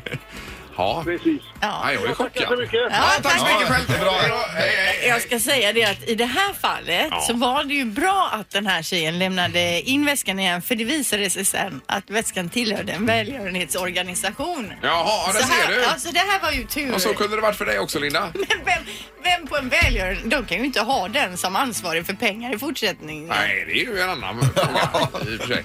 [0.77, 1.03] Ja.
[1.05, 1.43] precis.
[1.61, 2.59] Ja, jag är Tackar så chockad.
[2.59, 2.81] mycket.
[2.91, 3.85] Ja, Tack så mycket Ja, själv.
[3.89, 4.13] det är bra.
[4.21, 4.37] Hej då.
[4.59, 5.09] Hej, hej, hej.
[5.09, 7.21] Jag ska säga det att i det här fallet Ja.
[7.21, 10.85] så var det ju bra att den här tjejen lämnade in väskan igen för det
[10.85, 14.73] visade sig sen att väskan tillhörde en välgörenhetsorganisation.
[14.83, 14.93] Jaha,
[15.27, 15.85] ja, Så där här, ser du.
[15.85, 16.95] Alltså det här var ju tur.
[16.95, 18.21] Och så kunde det varit för dig också, Linda.
[18.35, 18.83] Men vem,
[19.25, 22.59] vem på en välgörande, de kan ju inte ha den som ansvarig för pengar i
[22.59, 23.27] fortsättningen.
[23.29, 25.65] Nej, det är ju en annan fråga i och för sig.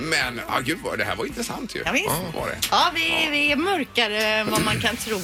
[0.00, 1.82] Men, ja gud, vad- det här var intressant ju.
[1.84, 2.08] Ja, visst.
[2.34, 2.56] Var det.
[2.70, 5.20] Ja, vi, vi är mörkare än vad man kan tro.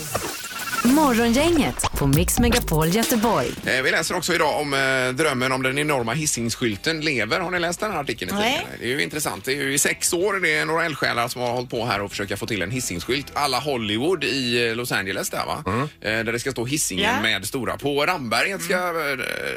[0.85, 3.49] Morgongänget på Mix Megapol Göteborg.
[3.67, 7.41] Eh, Vi läser också idag om eh, drömmen om den enorma hissingsskylten lever.
[7.41, 8.43] Har ni läst den här artikeln i Nej.
[8.53, 8.79] tidningen?
[8.81, 9.45] Det är ju intressant.
[9.45, 12.01] Det är ju i sex år det är några eldsjälar som har hållit på här
[12.01, 13.27] och försöka få till en hissingsskylt.
[13.35, 15.63] Alla Hollywood i eh, Los Angeles där va?
[15.67, 15.81] Mm.
[15.81, 15.89] Eh,
[16.25, 17.23] Där det ska stå hissingen Ja.
[17.23, 17.77] med stora.
[17.77, 18.81] På Ramberget ska eh,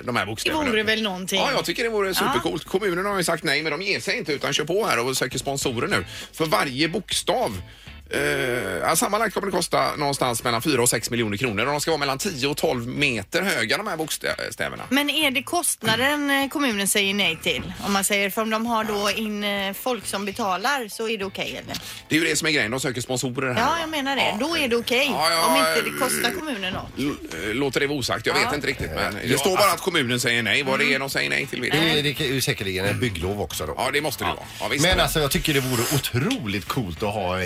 [0.04, 0.88] de här Det bokstäverna vore upp.
[0.90, 1.40] väl någonting.
[1.40, 2.64] Ja, jag tycker det vore supercoolt.
[2.66, 5.18] Kommunen har ju sagt nej, men de ger sig inte utan kör på här och
[5.18, 6.06] söker sponsorer nu.
[6.34, 7.62] För varje bokstav
[8.10, 11.92] Eh, sammanlagt kommer det kosta någonstans mellan 4 och 6 miljoner kronor och de ska
[11.92, 14.84] vara mellan 10 och 12 meter höga de här bokstäverna.
[14.90, 17.74] Men är det kostnaden eh, kommunen säger nej till?
[17.86, 21.18] Om man säger, för om de har då in eh, folk som betalar så är
[21.18, 21.78] det okej eller?
[22.10, 23.62] Det är ju det som är grejen, de söker sponsorer här.
[23.62, 24.22] Ja, jag menar det.
[24.22, 24.38] Ja.
[24.48, 25.08] Då är det okej.
[25.12, 27.14] Ja, ja, om inte det kostar kommunen något.
[27.34, 28.26] Eh, Låter det vara osagt?
[28.26, 28.92] Jag vet inte riktigt.
[28.96, 30.64] Men det Ja, står bara alltså- att kommunen säger nej.
[30.64, 33.42] Vad det är de säger nej till vet jag Det, är ju säkerligen ett bygglov
[33.42, 33.74] också då.
[33.78, 34.40] Ja, det måste det vara.
[34.60, 34.84] Ja, visst.
[34.86, 37.38] Men alltså jag tycker det vore otroligt coolt att ha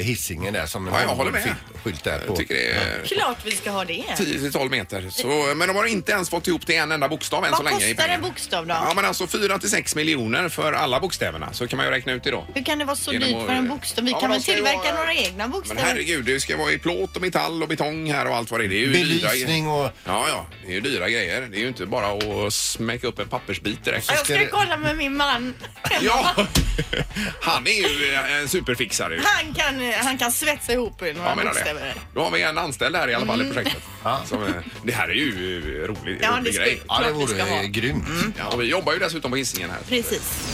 [0.52, 1.44] Hisingen där som en Ja, jag håller med.
[1.44, 2.26] skylt- skylt där på.
[2.28, 4.04] Jag tycker det är Klart vi ska ha det.
[4.18, 5.10] 10 till 12 meter.
[5.10, 7.66] Så, men de har inte ens fått ihop till en enda bokstav än så Vad
[7.66, 7.86] länge.
[7.86, 8.16] i kostar pengar.
[8.16, 8.74] en bokstav då?
[8.74, 11.54] Ja, men alltså 4 till 6 miljoner för alla bokstäverna.
[11.54, 12.48] Så kan man ju räkna ut det då.
[12.56, 14.06] Hur kan det vara så Genom dyrt att- för en bokstav?
[14.06, 15.82] Vi Ja, kan väl de ska ju tillverka vara- några egna Men bokstäver?
[15.82, 18.66] herregud, det ska vara i plåt och metall och betong här och allt vad det
[18.66, 18.70] är.
[18.70, 19.84] Det är ju dyra Belysning och...
[20.06, 21.42] Ja, ja, det är ju dyra grejer.
[21.52, 22.08] Det är ju inte bara
[22.48, 24.06] att smäcka upp en pappersbit direkt.
[24.10, 25.54] Ja, Jag ska det- kolla med min man.
[26.02, 26.36] Ja,
[27.42, 29.16] han är ju en superfixare.
[29.16, 29.22] ju.
[29.24, 31.82] Han kan, han kan svetsa ihop några Jag menar bokstäver.
[31.82, 31.94] det.
[32.14, 33.84] Då har vi en anställd här i alla fall i projektet.
[34.26, 36.82] Som, eh, det här är ju eh, rolig, Ja, rolig det grej.
[36.88, 37.64] Ja, det Klart vi ska vore ha.
[37.64, 38.06] grymt.
[38.38, 39.80] Ja, och vi jobbar ju dessutom på Hisingen här.
[39.90, 40.48] Precis.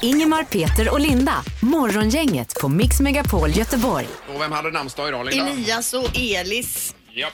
[0.00, 1.44] Ingemar, Peter och Linda.
[1.62, 4.06] Morgongänget på Mix Megapol Göteborg.
[4.34, 5.48] Och vem hade namnsdag idag Linda?
[5.52, 6.94] Elias och Elis.
[7.12, 7.28] Ja,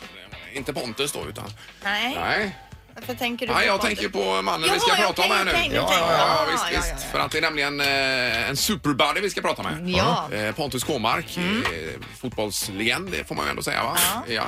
[0.55, 1.45] inte Pontus då utan...
[1.85, 2.57] Nej, Nej.
[2.95, 5.45] Varför tänker du Ja, jag tänker på mannen vi Jaha, ska ja, prata om här
[5.45, 5.51] nu.
[5.51, 6.19] okej, nu ja, tänker ja, jag.
[6.21, 7.05] ja, Ja, visst, ja, visst.
[7.07, 7.13] ja.
[7.13, 9.89] För att det är nämligen eh, en superbuddy vi ska prata med.
[9.89, 10.29] Ja.
[10.33, 11.63] Eh, Pontus Kåmark, Mm.
[11.63, 11.69] eh,
[12.21, 13.97] fotbollslegend, det får man ju ändå säga va?
[14.29, 14.43] Ja.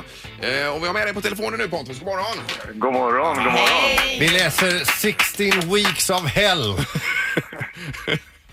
[0.48, 2.37] Eh, och vi har med dig på telefonen nu Pontus, god morgon.
[2.74, 4.18] God morgon, god morgon.
[4.20, 6.74] Vi läser 16 weeks of hell.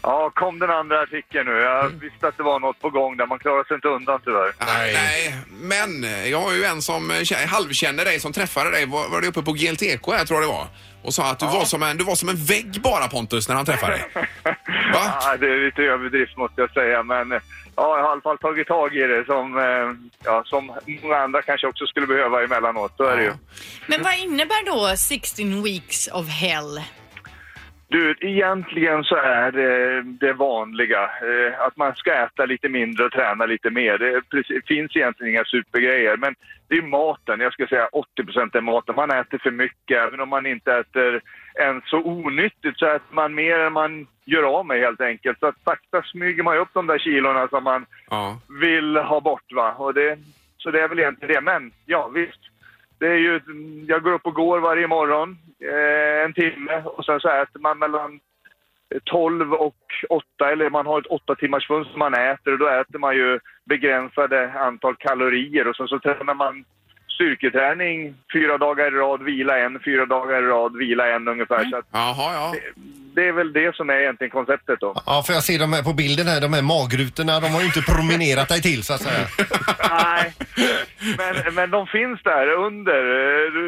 [0.03, 1.51] Ja, kom den andra artikeln nu.
[1.51, 3.25] Jag visste att det var något på gång där.
[3.25, 4.51] Man klarar sig inte undan tyvärr.
[4.59, 4.93] Nej.
[4.93, 9.21] Nej, men jag har ju en som kä- halvkänner dig som träffade dig, var, var
[9.21, 10.67] det uppe på GLTK här tror jag det var?
[11.03, 13.55] Och sa att du, var som en, du var som en vägg bara Pontus när
[13.55, 14.05] han träffade dig.
[14.93, 15.13] Va?
[15.21, 17.39] Ja, det är lite överdrift måste jag säga, men eh,
[17.75, 21.17] ja, jag har i alla fall tagit tag i det som, eh, ja, som många
[21.17, 22.93] andra kanske också skulle behöva emellanåt.
[22.97, 23.33] Så är det ju.
[23.87, 26.81] Men vad innebär då 16 weeks of hell?
[27.91, 31.03] Du, egentligen så är det det vanliga.
[31.03, 33.97] Eh, att man ska äta lite mindre och träna lite mer.
[33.97, 36.17] Det finns egentligen inga supergrejer.
[36.17, 36.35] Men
[36.67, 37.39] det är maten.
[37.39, 38.95] Jag ska säga 80% är maten.
[38.95, 39.97] Man äter för mycket.
[39.97, 41.21] Även om man inte äter
[41.59, 45.39] än så onyttigt så äter man mer än man gör av med helt enkelt.
[45.39, 48.39] Så att sakta smyger man upp de där kilorna som man Ja.
[48.61, 49.51] vill ha bort.
[49.55, 49.73] Va?
[49.77, 50.17] Och det,
[50.57, 51.41] så det är väl egentligen det.
[51.41, 52.50] Men ja, visst.
[53.01, 53.41] Det är ju,
[53.87, 56.81] jag går upp och går varje morgon eh, en timme.
[56.85, 58.19] Och sen så äter man mellan
[59.05, 59.75] 12 och
[60.09, 62.53] 8 eller man har ett 8 timmars fönster man äter.
[62.53, 65.67] Och då äter man ju begränsade antal kalorier.
[65.67, 66.65] Och sen så tränar man
[67.21, 71.69] styrketräning fyra dagar i rad, vila en, fyra dagar i rad, vila en ungefär.
[71.69, 72.55] Så att Jaha, ja.
[73.15, 75.01] det är väl det som är egentligen konceptet då.
[75.05, 77.65] Ja, för jag ser de här på bilden här, de här magrutorna, de har ju
[77.65, 79.27] inte promenerat dig till så att säga.
[79.89, 80.33] Nej,
[81.17, 83.01] men, men de finns där under.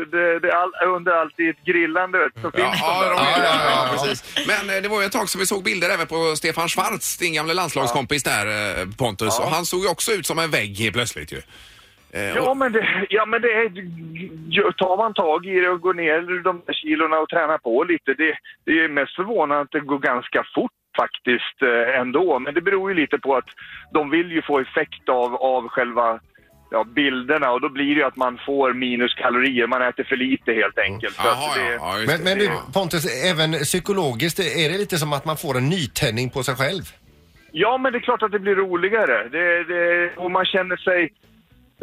[0.06, 3.38] Det, det, all, under alltid ett grillande vet, så finns Ja, de där.
[3.38, 4.48] är där, ja, precis.
[4.48, 7.18] Men eh, det var ju ett tag som vi såg bilder även på Stefan Schwarz,
[7.18, 9.40] din gamla landslagskompis där, eh, Pontus.
[9.40, 11.42] Och han såg ju också ut som en vägg helt plötsligt ju.
[12.14, 13.70] Eh, och- Ja men, det, ja, men det är,
[14.72, 18.14] tar man tag i det och går ner de där kilorna och tränar på lite.
[18.14, 18.34] Det,
[18.66, 22.40] det är mest förvånande att det går ganska fort faktiskt eh, ändå.
[22.40, 23.50] Men det beror ju lite på att
[23.94, 26.20] de vill ju få effekt av, av själva
[26.72, 29.68] ja, bilderna och då blir det ju att man får minuskalorier.
[29.68, 31.16] Man äter för lite helt enkelt.
[31.16, 32.24] Så Jaha, att det, ja, Men, det.
[32.24, 36.44] men du Pontus, även psykologiskt är det lite som att man får en nytändning på
[36.44, 36.84] sig själv?
[37.52, 39.28] Ja, men det är klart att det blir roligare.
[39.30, 41.14] Det, det, och man känner sig...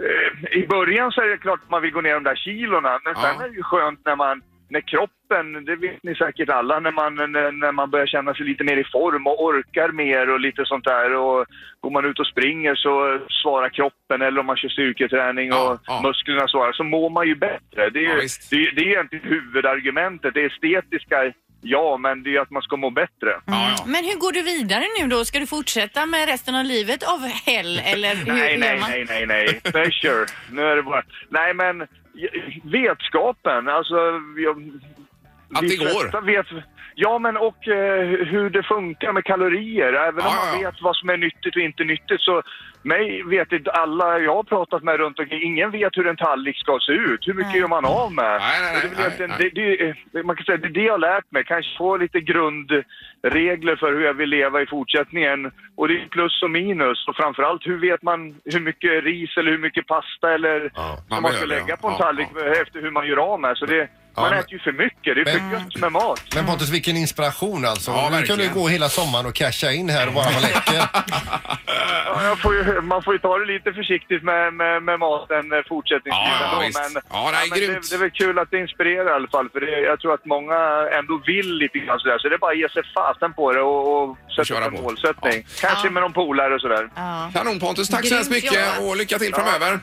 [0.01, 3.01] Eh, I början så är det klart att man vill gå ner de där kilorna,
[3.05, 3.45] men sen Ja.
[3.45, 4.43] är det ju skönt när man...
[4.73, 8.47] När kroppen, det vet ni säkert alla, när man, när, när man börjar känna sig
[8.47, 11.15] lite mer i form och orkar mer och lite sånt där.
[11.17, 11.47] Och
[11.81, 15.81] går man ut och springer så svarar kroppen, eller om man kör styrketräning Ja, och
[15.87, 16.01] ja.
[16.05, 17.91] musklerna svarar, så mår man ju bättre.
[17.91, 18.15] Det är, Ja,
[18.51, 20.35] det, är, det är egentligen huvudargumentet.
[20.35, 23.41] Det estetiska, ja, men det är ju att man ska må bättre.
[23.45, 23.77] Ja.
[23.87, 25.25] Men hur går du vidare nu då?
[25.25, 28.91] Ska du fortsätta med resten av livet av hell eller hur Nej, gör nej, man?
[28.91, 29.61] nej, nej, nej.
[29.61, 30.27] Pleasure.
[30.51, 31.03] Nu är det bara...
[31.29, 31.87] Nej, men
[32.65, 33.95] vetskapen, alltså...
[34.37, 34.57] Jag,
[35.55, 36.21] Att de det går.
[36.27, 36.47] Vet,
[37.05, 39.93] ja, men och eh, hur det funkar med kalorier.
[39.93, 40.71] Även om Ja, man ja, ja.
[40.71, 42.43] vet vad som är nyttigt och inte nyttigt så
[42.83, 46.57] mig vet inte alla jag har pratat med runt omkring, ingen vet hur en tallrik
[46.59, 47.27] ska se ut.
[47.29, 47.61] Hur mycket Nej.
[47.61, 48.25] gör man av med?
[48.41, 49.51] Nej, nej, nej, Och det är väl nej, egentligen- nej.
[49.55, 51.45] det- det är- man kan säga det är det jag har lärt mig.
[51.45, 55.51] Kanske få lite grundregler för hur jag vill leva i fortsättningen.
[55.77, 57.09] Och det är plus och minus.
[57.09, 61.05] Och framförallt hur vet man hur mycket ris eller hur mycket pasta eller Ja, som
[61.11, 61.77] man man ska lägga ja.
[61.81, 62.29] på en Ja, tallrik
[62.63, 63.57] efter hur man gör av med.
[63.57, 63.87] Så det, Ja,
[64.21, 65.15] man men- äter ju för mycket.
[65.15, 66.23] Det är för Men- gött med mat.
[66.35, 67.91] Men Pontus, vilken inspiration alltså.
[67.91, 68.55] Ja, du kunde verkligen.
[68.55, 70.83] gå hela sommaren och casha in här och bara vara läcker.
[72.15, 75.53] Ja, jag får ju, man får ju ta det lite försiktigt med, med, med maten
[75.53, 76.81] eh, fortsättningsvis Ja, ja, ändå, visst.
[76.95, 77.91] Men, Ja, nej, men det, grymt.
[77.91, 79.49] det är väl kul att det inspirerar i alla fall.
[79.53, 80.59] För det, jag tror att många
[80.99, 82.19] ändå vill lite grann sådär.
[82.19, 84.73] Så det är bara att ge sig fasen på det och, och sätta köra upp
[84.73, 84.83] en på.
[84.83, 85.39] målsättning.
[85.61, 85.91] Kanske Ja.
[85.91, 86.85] med någon polare och sådär.
[86.97, 87.31] Ja.
[87.35, 88.81] Kanon Pontus, tack så Grymt hemskt mycket jobbat.
[88.91, 89.81] och lycka till framöver.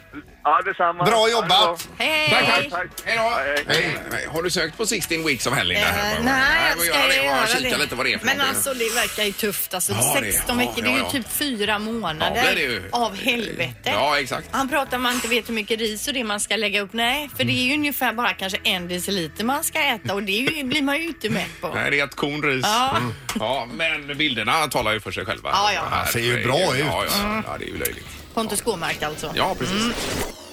[0.47, 1.03] Ja, detsamma.
[1.05, 1.87] Bra det jobbat.
[1.97, 2.29] Hej!
[2.29, 2.55] Tack, bra.
[2.55, 2.69] tack.
[2.69, 2.87] Tack.
[3.05, 3.23] Hej då.
[3.23, 3.97] Hej, hej.
[4.11, 5.87] Nej, Har du sökt på 16 weeks of hell Linda?
[5.87, 7.77] Eh, nej, jag vad ska gör det göra och kika det.
[7.77, 9.73] lite vad det är för Men alltså det verkar ju tufft.
[9.73, 11.09] Alltså, Ja, det- 16 ja, veckor, det är ja, ju ja.
[11.11, 12.83] typ fyra månader Ja, det är det ju.
[12.91, 13.75] av helvete.
[13.83, 14.47] Ja, exakt.
[14.51, 16.93] Han pratar om man inte vet hur mycket ris och det man ska lägga upp.
[16.93, 20.31] Nej, för det är ju ungefär bara kanske en deciliter man ska äta och det
[20.47, 21.67] är ju, blir man ju inte mätt på.
[21.75, 22.65] Nej, det är ett korn ris.
[22.65, 22.97] Ja.
[22.97, 23.13] Mm.
[23.39, 25.49] ja, men bilderna talar ju för sig själva.
[25.53, 25.81] Ja, ja.
[25.91, 26.85] Här ser ju är- bra ut.
[26.87, 28.05] Ja, ja, ja, det är ju löjligt.
[28.37, 29.31] Pontus Gåmark alltså.
[29.35, 29.93] Ja, precis.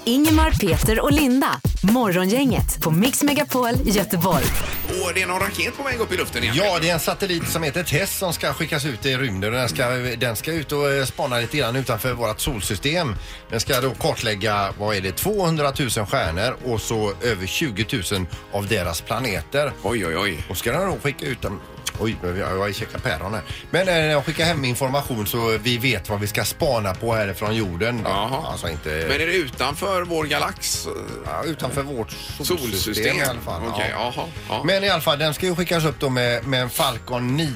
[0.05, 1.61] Ingemar, Peter och Linda.
[1.83, 4.45] Morgongänget på Mix Megapol Göteborg.
[4.89, 6.57] Och det är någon raket på väg upp i luften igen.
[6.59, 9.53] Ja, det är en satellit som heter TESS som ska skickas ut i rymden.
[9.53, 13.15] Den ska, den ska ut och eh, spana lite grann utanför vårt solsystem.
[13.51, 18.27] Den ska då kartlägga, vad är det, 200 000 stjärnor och så över 20 000
[18.53, 19.73] av deras planeter.
[19.83, 20.45] Oj, oj, oj.
[20.49, 21.61] Och ska den då skicka ut dem
[21.99, 23.43] Oj, jag har checkat päron här.
[23.71, 27.55] Men eh, jag skickar hem information så vi vet vad vi ska spana på härifrån
[27.57, 28.01] jorden.
[28.05, 28.45] Jaha.
[28.51, 30.87] Alltså inte Men är det utanför vår galax?
[31.27, 33.17] ja, utanför vårt solsystem, Solsystem?
[33.17, 33.63] i alla fall.
[33.69, 34.13] Okej, ja.
[34.17, 34.27] jaha.
[34.49, 34.63] Ja.
[34.65, 37.51] Men i alla fall, den ska ju skickas upp då med, med en Falcon 9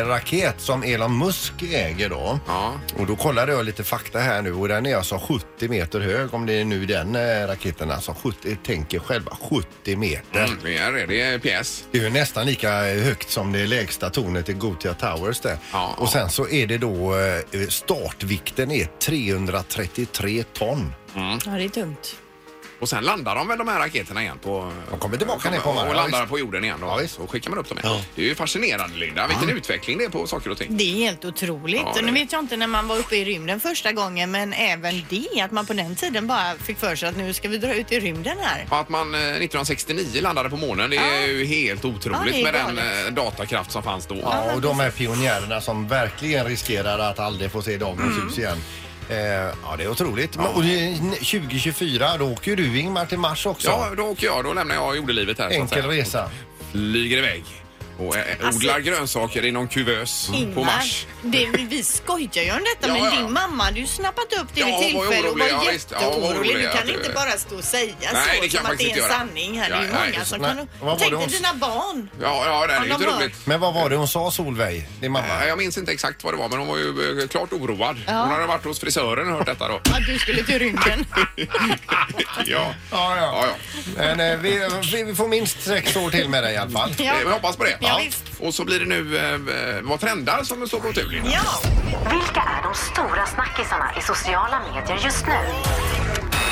[0.00, 2.38] eh, raket som Elon Musk äger då.
[2.46, 2.72] Ja.
[2.98, 6.34] Och då kollade jag lite fakta här nu och den är alltså 70 meter hög
[6.34, 10.44] om det är nu den eh, raketen alltså 70, tänker själva 70 meter.
[10.44, 11.06] Mm, det är det.
[11.06, 11.84] Det är pjäs.
[11.92, 12.68] Det är ju nästan lika
[13.12, 15.58] högt som det lägsta tornet i Gothia Towers där.
[15.72, 20.92] Ja, och sen så är det då eh, startvikten är 333 ton.
[21.14, 22.16] Ja, det är tungt.
[22.82, 24.72] Och sen landar de väl de här raketerna igen på...
[24.90, 26.30] De kommer tillbaka ner på Och, Mars, och ja, landar visst.
[26.30, 26.86] på jorden igen då.
[26.86, 27.14] Ja, visst.
[27.14, 28.00] så skickar man upp dem igen.
[28.14, 29.26] Det är ju fascinerande Linda.
[29.26, 30.76] Vilken utveckling det är på saker och ting.
[30.76, 31.80] Det är helt otroligt.
[31.84, 34.30] Ja, Och det- nu vet jag inte när man var uppe i rymden första gången
[34.30, 37.48] men även det att man på den tiden bara fick för sig att nu ska
[37.48, 38.66] vi dra ut i rymden här.
[38.70, 41.26] Och Att man eh, 1969 landade på månen, det är Ja.
[41.26, 43.06] ju helt otroligt Ja, det är med den galet.
[43.08, 44.18] eh, datakraft som fanns då.
[44.22, 48.58] Ja, och de är pionjärerna som verkligen riskerar att aldrig få se dagens ljus igen.
[49.12, 50.36] Eh, ja, det är otroligt.
[50.36, 53.68] Men, och det är 2024, då åker ju du Ingmar till Mars också.
[53.68, 54.44] Ja, då åker jag.
[54.44, 55.48] Då lämnar jag jordelivet här.
[55.50, 56.02] så att Enkel säga.
[56.02, 56.30] resa.
[56.72, 57.44] Flyger iväg.
[58.08, 61.06] Och eh, Alltså- odlar grönsaker i någon kuvös på Mars.
[61.22, 63.10] det, vi skojar ju om detta Ja, men ja.
[63.10, 65.64] din mamma hade ju snappat upp det Ja, vid hon var tillfälle och orolig, var
[65.66, 65.88] ja, visst.
[65.90, 66.50] Ja, hon var jätteorolig.
[66.50, 68.72] orolig Du kan att- inte bara stå och säga Nej, det så kan som jag
[68.72, 69.12] att det är faktiskt en göra.
[69.18, 69.70] sanning här.
[69.70, 70.50] Det är ju Ja, nej, många som nej.
[70.56, 70.68] kan...
[70.80, 72.10] Vad var Tänk det dig hon- dina barn.
[72.22, 73.34] Ja, ja det är ju inte roligt.
[73.44, 75.26] Men vad var det hon sa Solveig, din mamma?
[75.38, 77.96] Nej, Jag minns inte exakt vad det var men hon var ju eh, klart oroad.
[78.06, 78.12] Ja.
[78.12, 79.74] Hon hade varit hos frisören och hört detta då.
[79.76, 81.06] Att du skulle till rymden.
[82.46, 83.44] Ja, Ja, ja, ja.
[83.46, 83.54] ja.
[83.96, 86.94] Men eh, vi, får minst sex år till med dig i alla fall.
[86.98, 87.04] Ja.
[87.04, 87.76] Eh, Vi hoppas på det.
[87.80, 88.24] Ja, visst.
[88.40, 91.08] Och så blir det nu eh, vad trendar som står på tur.
[91.10, 91.30] Linda.
[91.30, 91.60] Ja.
[92.10, 95.38] Vilka är de stora snackisarna i sociala medier just nu?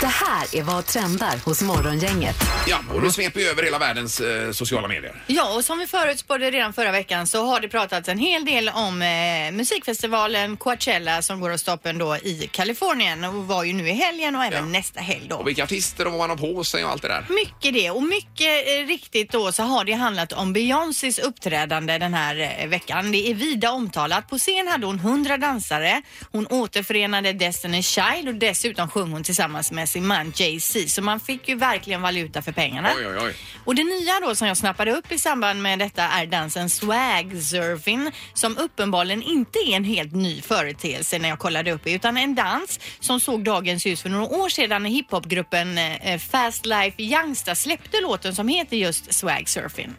[0.00, 2.36] Det här är vad trendar hos Morgongänget.
[2.66, 5.22] Ja, och du sveper ju över hela världens eh, sociala medier.
[5.26, 8.68] Ja, och som vi förutspådde redan förra veckan så har det pratats en hel del
[8.68, 13.88] om eh, musikfestivalen Coachella som går av stapeln då i Kalifornien och var ju nu
[13.88, 15.36] i helgen och även nästa helg då.
[15.36, 17.26] Och vilka artister och vad man har på sig och allt det där.
[17.30, 22.14] Mycket det och mycket eh, riktigt då så har det handlat om Beyoncés uppträdande den
[22.14, 23.12] här eh, veckan.
[23.12, 24.28] Det är vida omtalat.
[24.30, 26.02] På scen hade hon 100 dansare.
[26.32, 27.82] Hon återförenade Destiny's
[28.14, 30.88] Child och dessutom sjöng hon tillsammans med sin man Jay-Z.
[30.88, 32.92] Så man fick ju verkligen valuta för pengarna.
[32.96, 33.34] Oj, oj, oj.
[33.64, 37.42] Och det nya då som jag snappade upp i samband med detta är dansen swag
[37.42, 42.16] surfing som uppenbarligen inte är en helt ny företeelse när jag kollade upp det utan
[42.16, 47.02] en dans som såg dagens ljus för några år sedan när hiphopgruppen eh, Fast Life
[47.02, 49.94] Youngsta släppte låten som heter just swag surfing.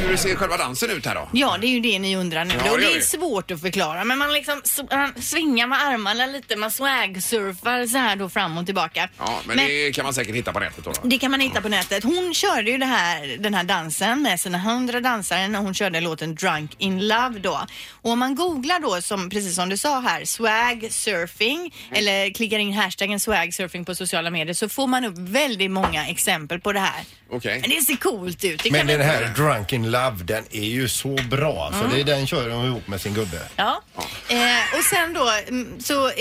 [0.00, 1.28] Hur ser själva dansen ut här då?
[1.32, 2.54] Ja, det är ju det ni undrar nu.
[2.64, 6.56] Ja, och det är svårt att förklara men man liksom man svingar med armarna lite,
[6.56, 9.08] man swag-surfar så här då fram och tillbaka.
[9.18, 10.92] Ja, men, det kan man säkert hitta på nätet då.
[11.02, 11.08] då.
[11.08, 12.04] Det kan man hitta på nätet.
[12.04, 16.00] Hon körde ju det här, den här dansen med sina hundra dansare när hon körde
[16.00, 17.66] låten Drunk in Love då.
[17.90, 22.58] Och om man googlar då, som, precis som du sa här, swag surfing eller klickar
[22.58, 26.72] in hashtaggen swag surfing på sociala medier så får man upp väldigt många exempel på
[26.72, 27.04] det här.
[27.30, 27.60] Okej.
[27.60, 28.62] Men det ser coolt ut.
[28.62, 31.64] Det Men kan den här Drunk in Love, den är ju så bra.
[31.66, 31.94] Alltså, Mm.
[31.94, 33.40] det är den kör hon ihop med sin gubbe.
[33.56, 33.82] Ja.
[34.28, 36.12] Eh, och sen då, mm, så eh,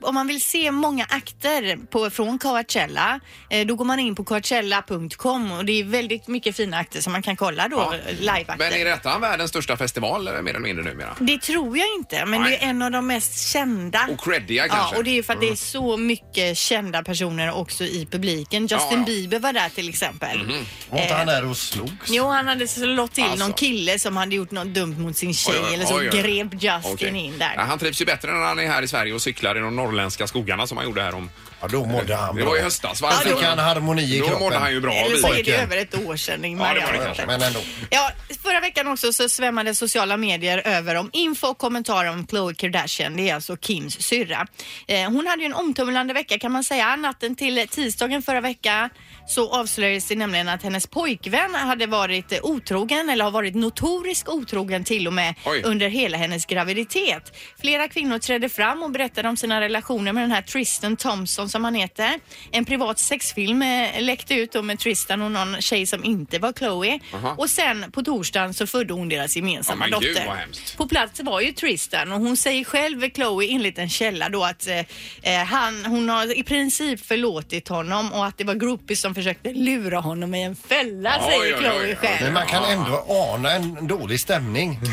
[0.00, 4.24] om man vill se många akter på, från Coachella, eh, då går man in på
[4.24, 7.94] coachella.com och det är väldigt mycket fina akter som man kan kolla då, Ja.
[8.20, 8.54] liveakter.
[8.58, 11.16] Men är detta världens största festival eh, mer eller mindre numera?
[11.20, 12.50] Det tror jag inte, men Nej.
[12.50, 14.08] det är en av de mest kända.
[14.12, 14.96] Och creddiga Ja, kanske?
[14.96, 15.56] och det är ju för att det är Mm.
[15.56, 18.62] så mycket kända personer också i publiken.
[18.62, 19.04] Justin Ja, ja.
[19.04, 20.46] Bieber var där till exempel.
[20.90, 22.10] Var inte Eh, han där och slogs?
[22.10, 23.38] Jo, han hade slått till Alltså.
[23.46, 26.10] någon kille som hade gjort något dumt mot sin tjej Oj, oj, eller så oj,
[26.12, 26.22] oj.
[26.22, 27.16] grep Justin Okej.
[27.16, 27.52] in där.
[27.56, 29.76] Ja, han trivs ju bättre när han är här i Sverige och cyklar i de
[29.76, 31.30] norrländska skogarna som han gjorde här om...
[31.60, 33.02] Ja, då mådde han Det var i höstas.
[33.02, 33.12] va?
[33.24, 34.44] Ja, då- Fick han harmoni i Då kroppen.
[34.44, 34.92] mådde han ju bra.
[34.92, 35.60] Eller så är det Pojken.
[35.60, 36.68] över ett år sedan Ingmar.
[36.68, 37.22] Ja, det var det Jag vet kanske.
[37.22, 37.38] inte.
[37.38, 37.60] Men ändå.
[37.90, 38.10] Ja,
[38.42, 43.16] förra veckan också så svämmade sociala medier över om info och kommentarer om Khloe Kardashian.
[43.16, 44.46] Det är alltså Kims syrra.
[44.88, 46.96] Eh, hon hade ju en omtumlande vecka kan man säga.
[46.96, 48.90] Natten till tisdagen förra veckan
[49.26, 54.84] så avslöjades det nämligen att hennes pojkvän hade varit otrogen eller har varit notorisk otrogen
[54.84, 55.62] till och med Oj.
[55.64, 57.36] under hela hennes graviditet.
[57.60, 61.64] Flera kvinnor trädde fram och berättade om sina relationer med den här Tristan Thompson som
[61.64, 62.10] han heter.
[62.50, 66.52] En privat sexfilm eh, läckte ut då med Tristan och någon tjej som inte var
[66.52, 66.98] Chloe.
[67.14, 67.34] Aha.
[67.38, 70.26] Och sen på torsdagen så födde hon deras gemensamma gud, dotter.
[70.26, 70.76] vad hemskt.
[70.76, 74.66] På plats var ju Tristan och hon säger själv, Chloe, enligt en källa då att
[74.66, 74.78] eh,
[75.22, 79.52] eh, han, hon har i princip förlåtit honom och att det var groupies som försökte
[79.52, 81.96] lura honom i en fälla, Oj, säger oj, Chloe oj, oj.
[81.96, 82.22] själv.
[82.24, 84.80] Men man kan ändå ana en dålig stämning.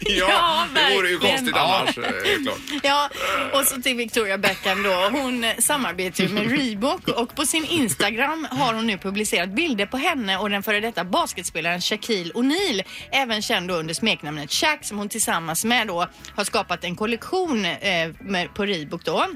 [0.00, 1.36] Ja, Ja, det vore ju verkligen.
[1.36, 1.98] konstigt annars.
[1.98, 2.58] eh, klart.
[2.82, 3.10] Ja,
[3.52, 5.08] och så till Victoria Beckham då.
[5.12, 9.86] Hon eh, samarbetar ju med Reebok och på sin Instagram har hon nu publicerat bilder
[9.86, 14.84] på henne och den före detta basketspelaren Shaquille O'Neal, även känd då under smeknamnet Shaq
[14.84, 16.06] som hon tillsammans med då
[16.36, 19.26] har skapat en kollektion eh, med, på Reebok då.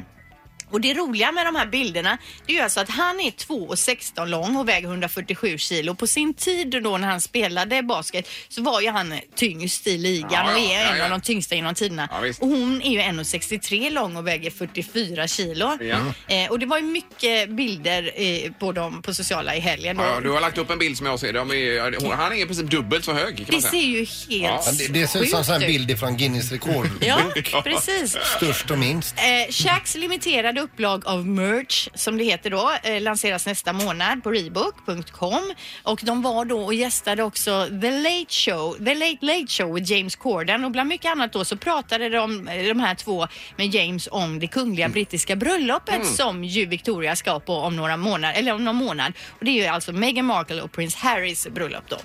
[0.74, 4.26] Och det roliga med de här bilderna det är ju alltså att han är 2,16
[4.26, 5.94] lång och väger 147 kilo.
[5.94, 10.30] På sin tid då när han spelade basket så var ju han tyngst i ligan
[10.32, 11.04] Ja, och är ja, en ja.
[11.04, 12.08] av de tyngsta genom tiderna.
[12.40, 15.78] Och hon är ju 1,63 lång och väger 44 kilo.
[15.80, 15.96] Ja.
[16.34, 19.96] Eh, och det var ju mycket bilder eh, på dem på sociala i helgen.
[19.96, 20.02] Då.
[20.02, 21.32] Ja, du har lagt upp en bild som jag ser.
[21.32, 23.70] De är, hon- han är i princip dubbelt så hög kan man det säga.
[23.70, 26.88] ser ju helt Ja, Det, det ser ut som en bild från Guinness rekord.
[27.00, 27.18] Ja,
[27.64, 28.16] precis.
[28.36, 29.14] Störst och minst.
[29.18, 34.30] Eh, Shacks limiterade upplag av merch, som det heter då, eh, lanseras nästa månad på
[34.30, 35.52] Reebok.com.
[35.82, 39.82] Och de var då och gästade också The Late Show, The Late Late Show med
[39.90, 40.64] James Corden.
[40.64, 44.38] Och bland mycket annat då så pratade de, eh, de här två med James om
[44.38, 48.76] det kungliga brittiska bröllopet som ju Victoria ska på om några månader, eller om någon
[48.76, 49.12] månad.
[49.38, 51.96] Och det är ju alltså Meghan Markle och prins Harrys bröllop då.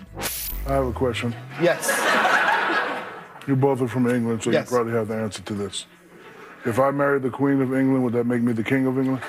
[0.67, 1.35] I have a question.
[1.63, 1.91] Yes.
[3.47, 4.71] You both are from England, so Yes.
[4.71, 5.87] you probably have the answer to this.
[6.65, 9.21] If I married the Queen of England, would that make me the King of England?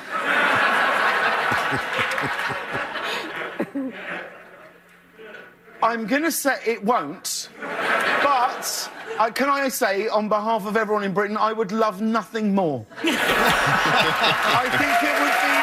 [5.83, 11.05] I'm going to say it won't, but uh, can I say, on behalf of everyone
[11.05, 12.87] in Britain, I would love nothing more.
[13.03, 15.60] I think it would be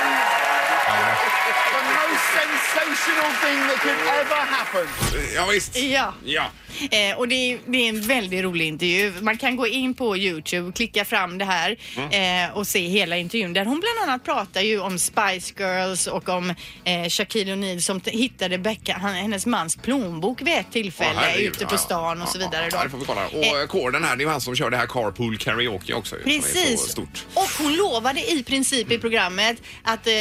[3.08, 4.88] sensational thing that could ever happen.
[5.36, 5.78] Ja, visst.
[5.78, 6.14] Ja.
[6.26, 6.46] Ja.
[6.92, 9.14] Eh, och det är, det är en väldigt rolig intervju.
[9.22, 11.76] Man kan gå in på Youtube, klicka fram det här
[12.12, 16.30] eh, och se hela intervjun där hon bland annat pratar ju om Spice Girls och
[16.30, 16.50] om
[16.84, 21.52] eh, Shaquille O'Neal som hittade Becka, han, hennes mans plånbok vid ett tillfälle Ja, herregud.
[21.52, 22.70] ute på Ja, stan och så vidare.
[22.72, 22.84] Ja, Då.
[22.84, 23.28] det får vi kolla.
[23.28, 26.16] Och eh, Korden här, det är ju han som kör det här Carpool Karaoke också.
[26.16, 26.80] ju, som är så Precis.
[26.92, 27.26] stort.
[27.34, 30.14] Och hon lovade i princip i programmet att eh,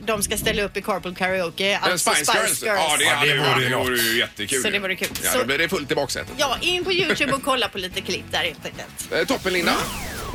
[0.00, 1.72] de ska ställa upp i Carpool Karaoke.
[1.72, 2.62] Eh, Alltså Spice Girls.
[2.62, 4.62] Ja, det, ja, det, vore, det vore ju jättekul.
[4.62, 5.08] Så det vore kul.
[5.24, 6.32] Ja, Så- då blir det fullt i baksätet.
[6.36, 9.12] Ja, in på Youtube och kolla på lite klipp där helt enkelt.
[9.12, 9.72] Eh, Toppen Linda.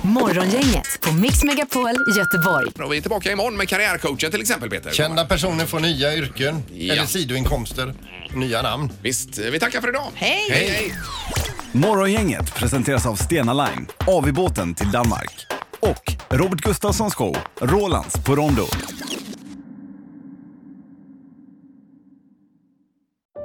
[0.02, 2.68] Morgongänget på Mix Megapol Göteborg.
[2.84, 4.92] Och vi är tillbaka imorgon med karriärcoachen till exempel Peter.
[4.92, 6.94] Kända personer får nya yrken Ja.
[6.94, 7.94] eller sidoinkomster,
[8.34, 8.92] nya namn.
[9.02, 10.12] Visst, vi tackar för idag.
[10.16, 10.48] Hej!
[10.50, 10.94] Hej, hej.
[11.72, 15.32] Morgongänget presenteras av Stena Line, AV-båten till Danmark.
[15.80, 18.68] Och Robert Gustafssons show, Rolands på Rondo.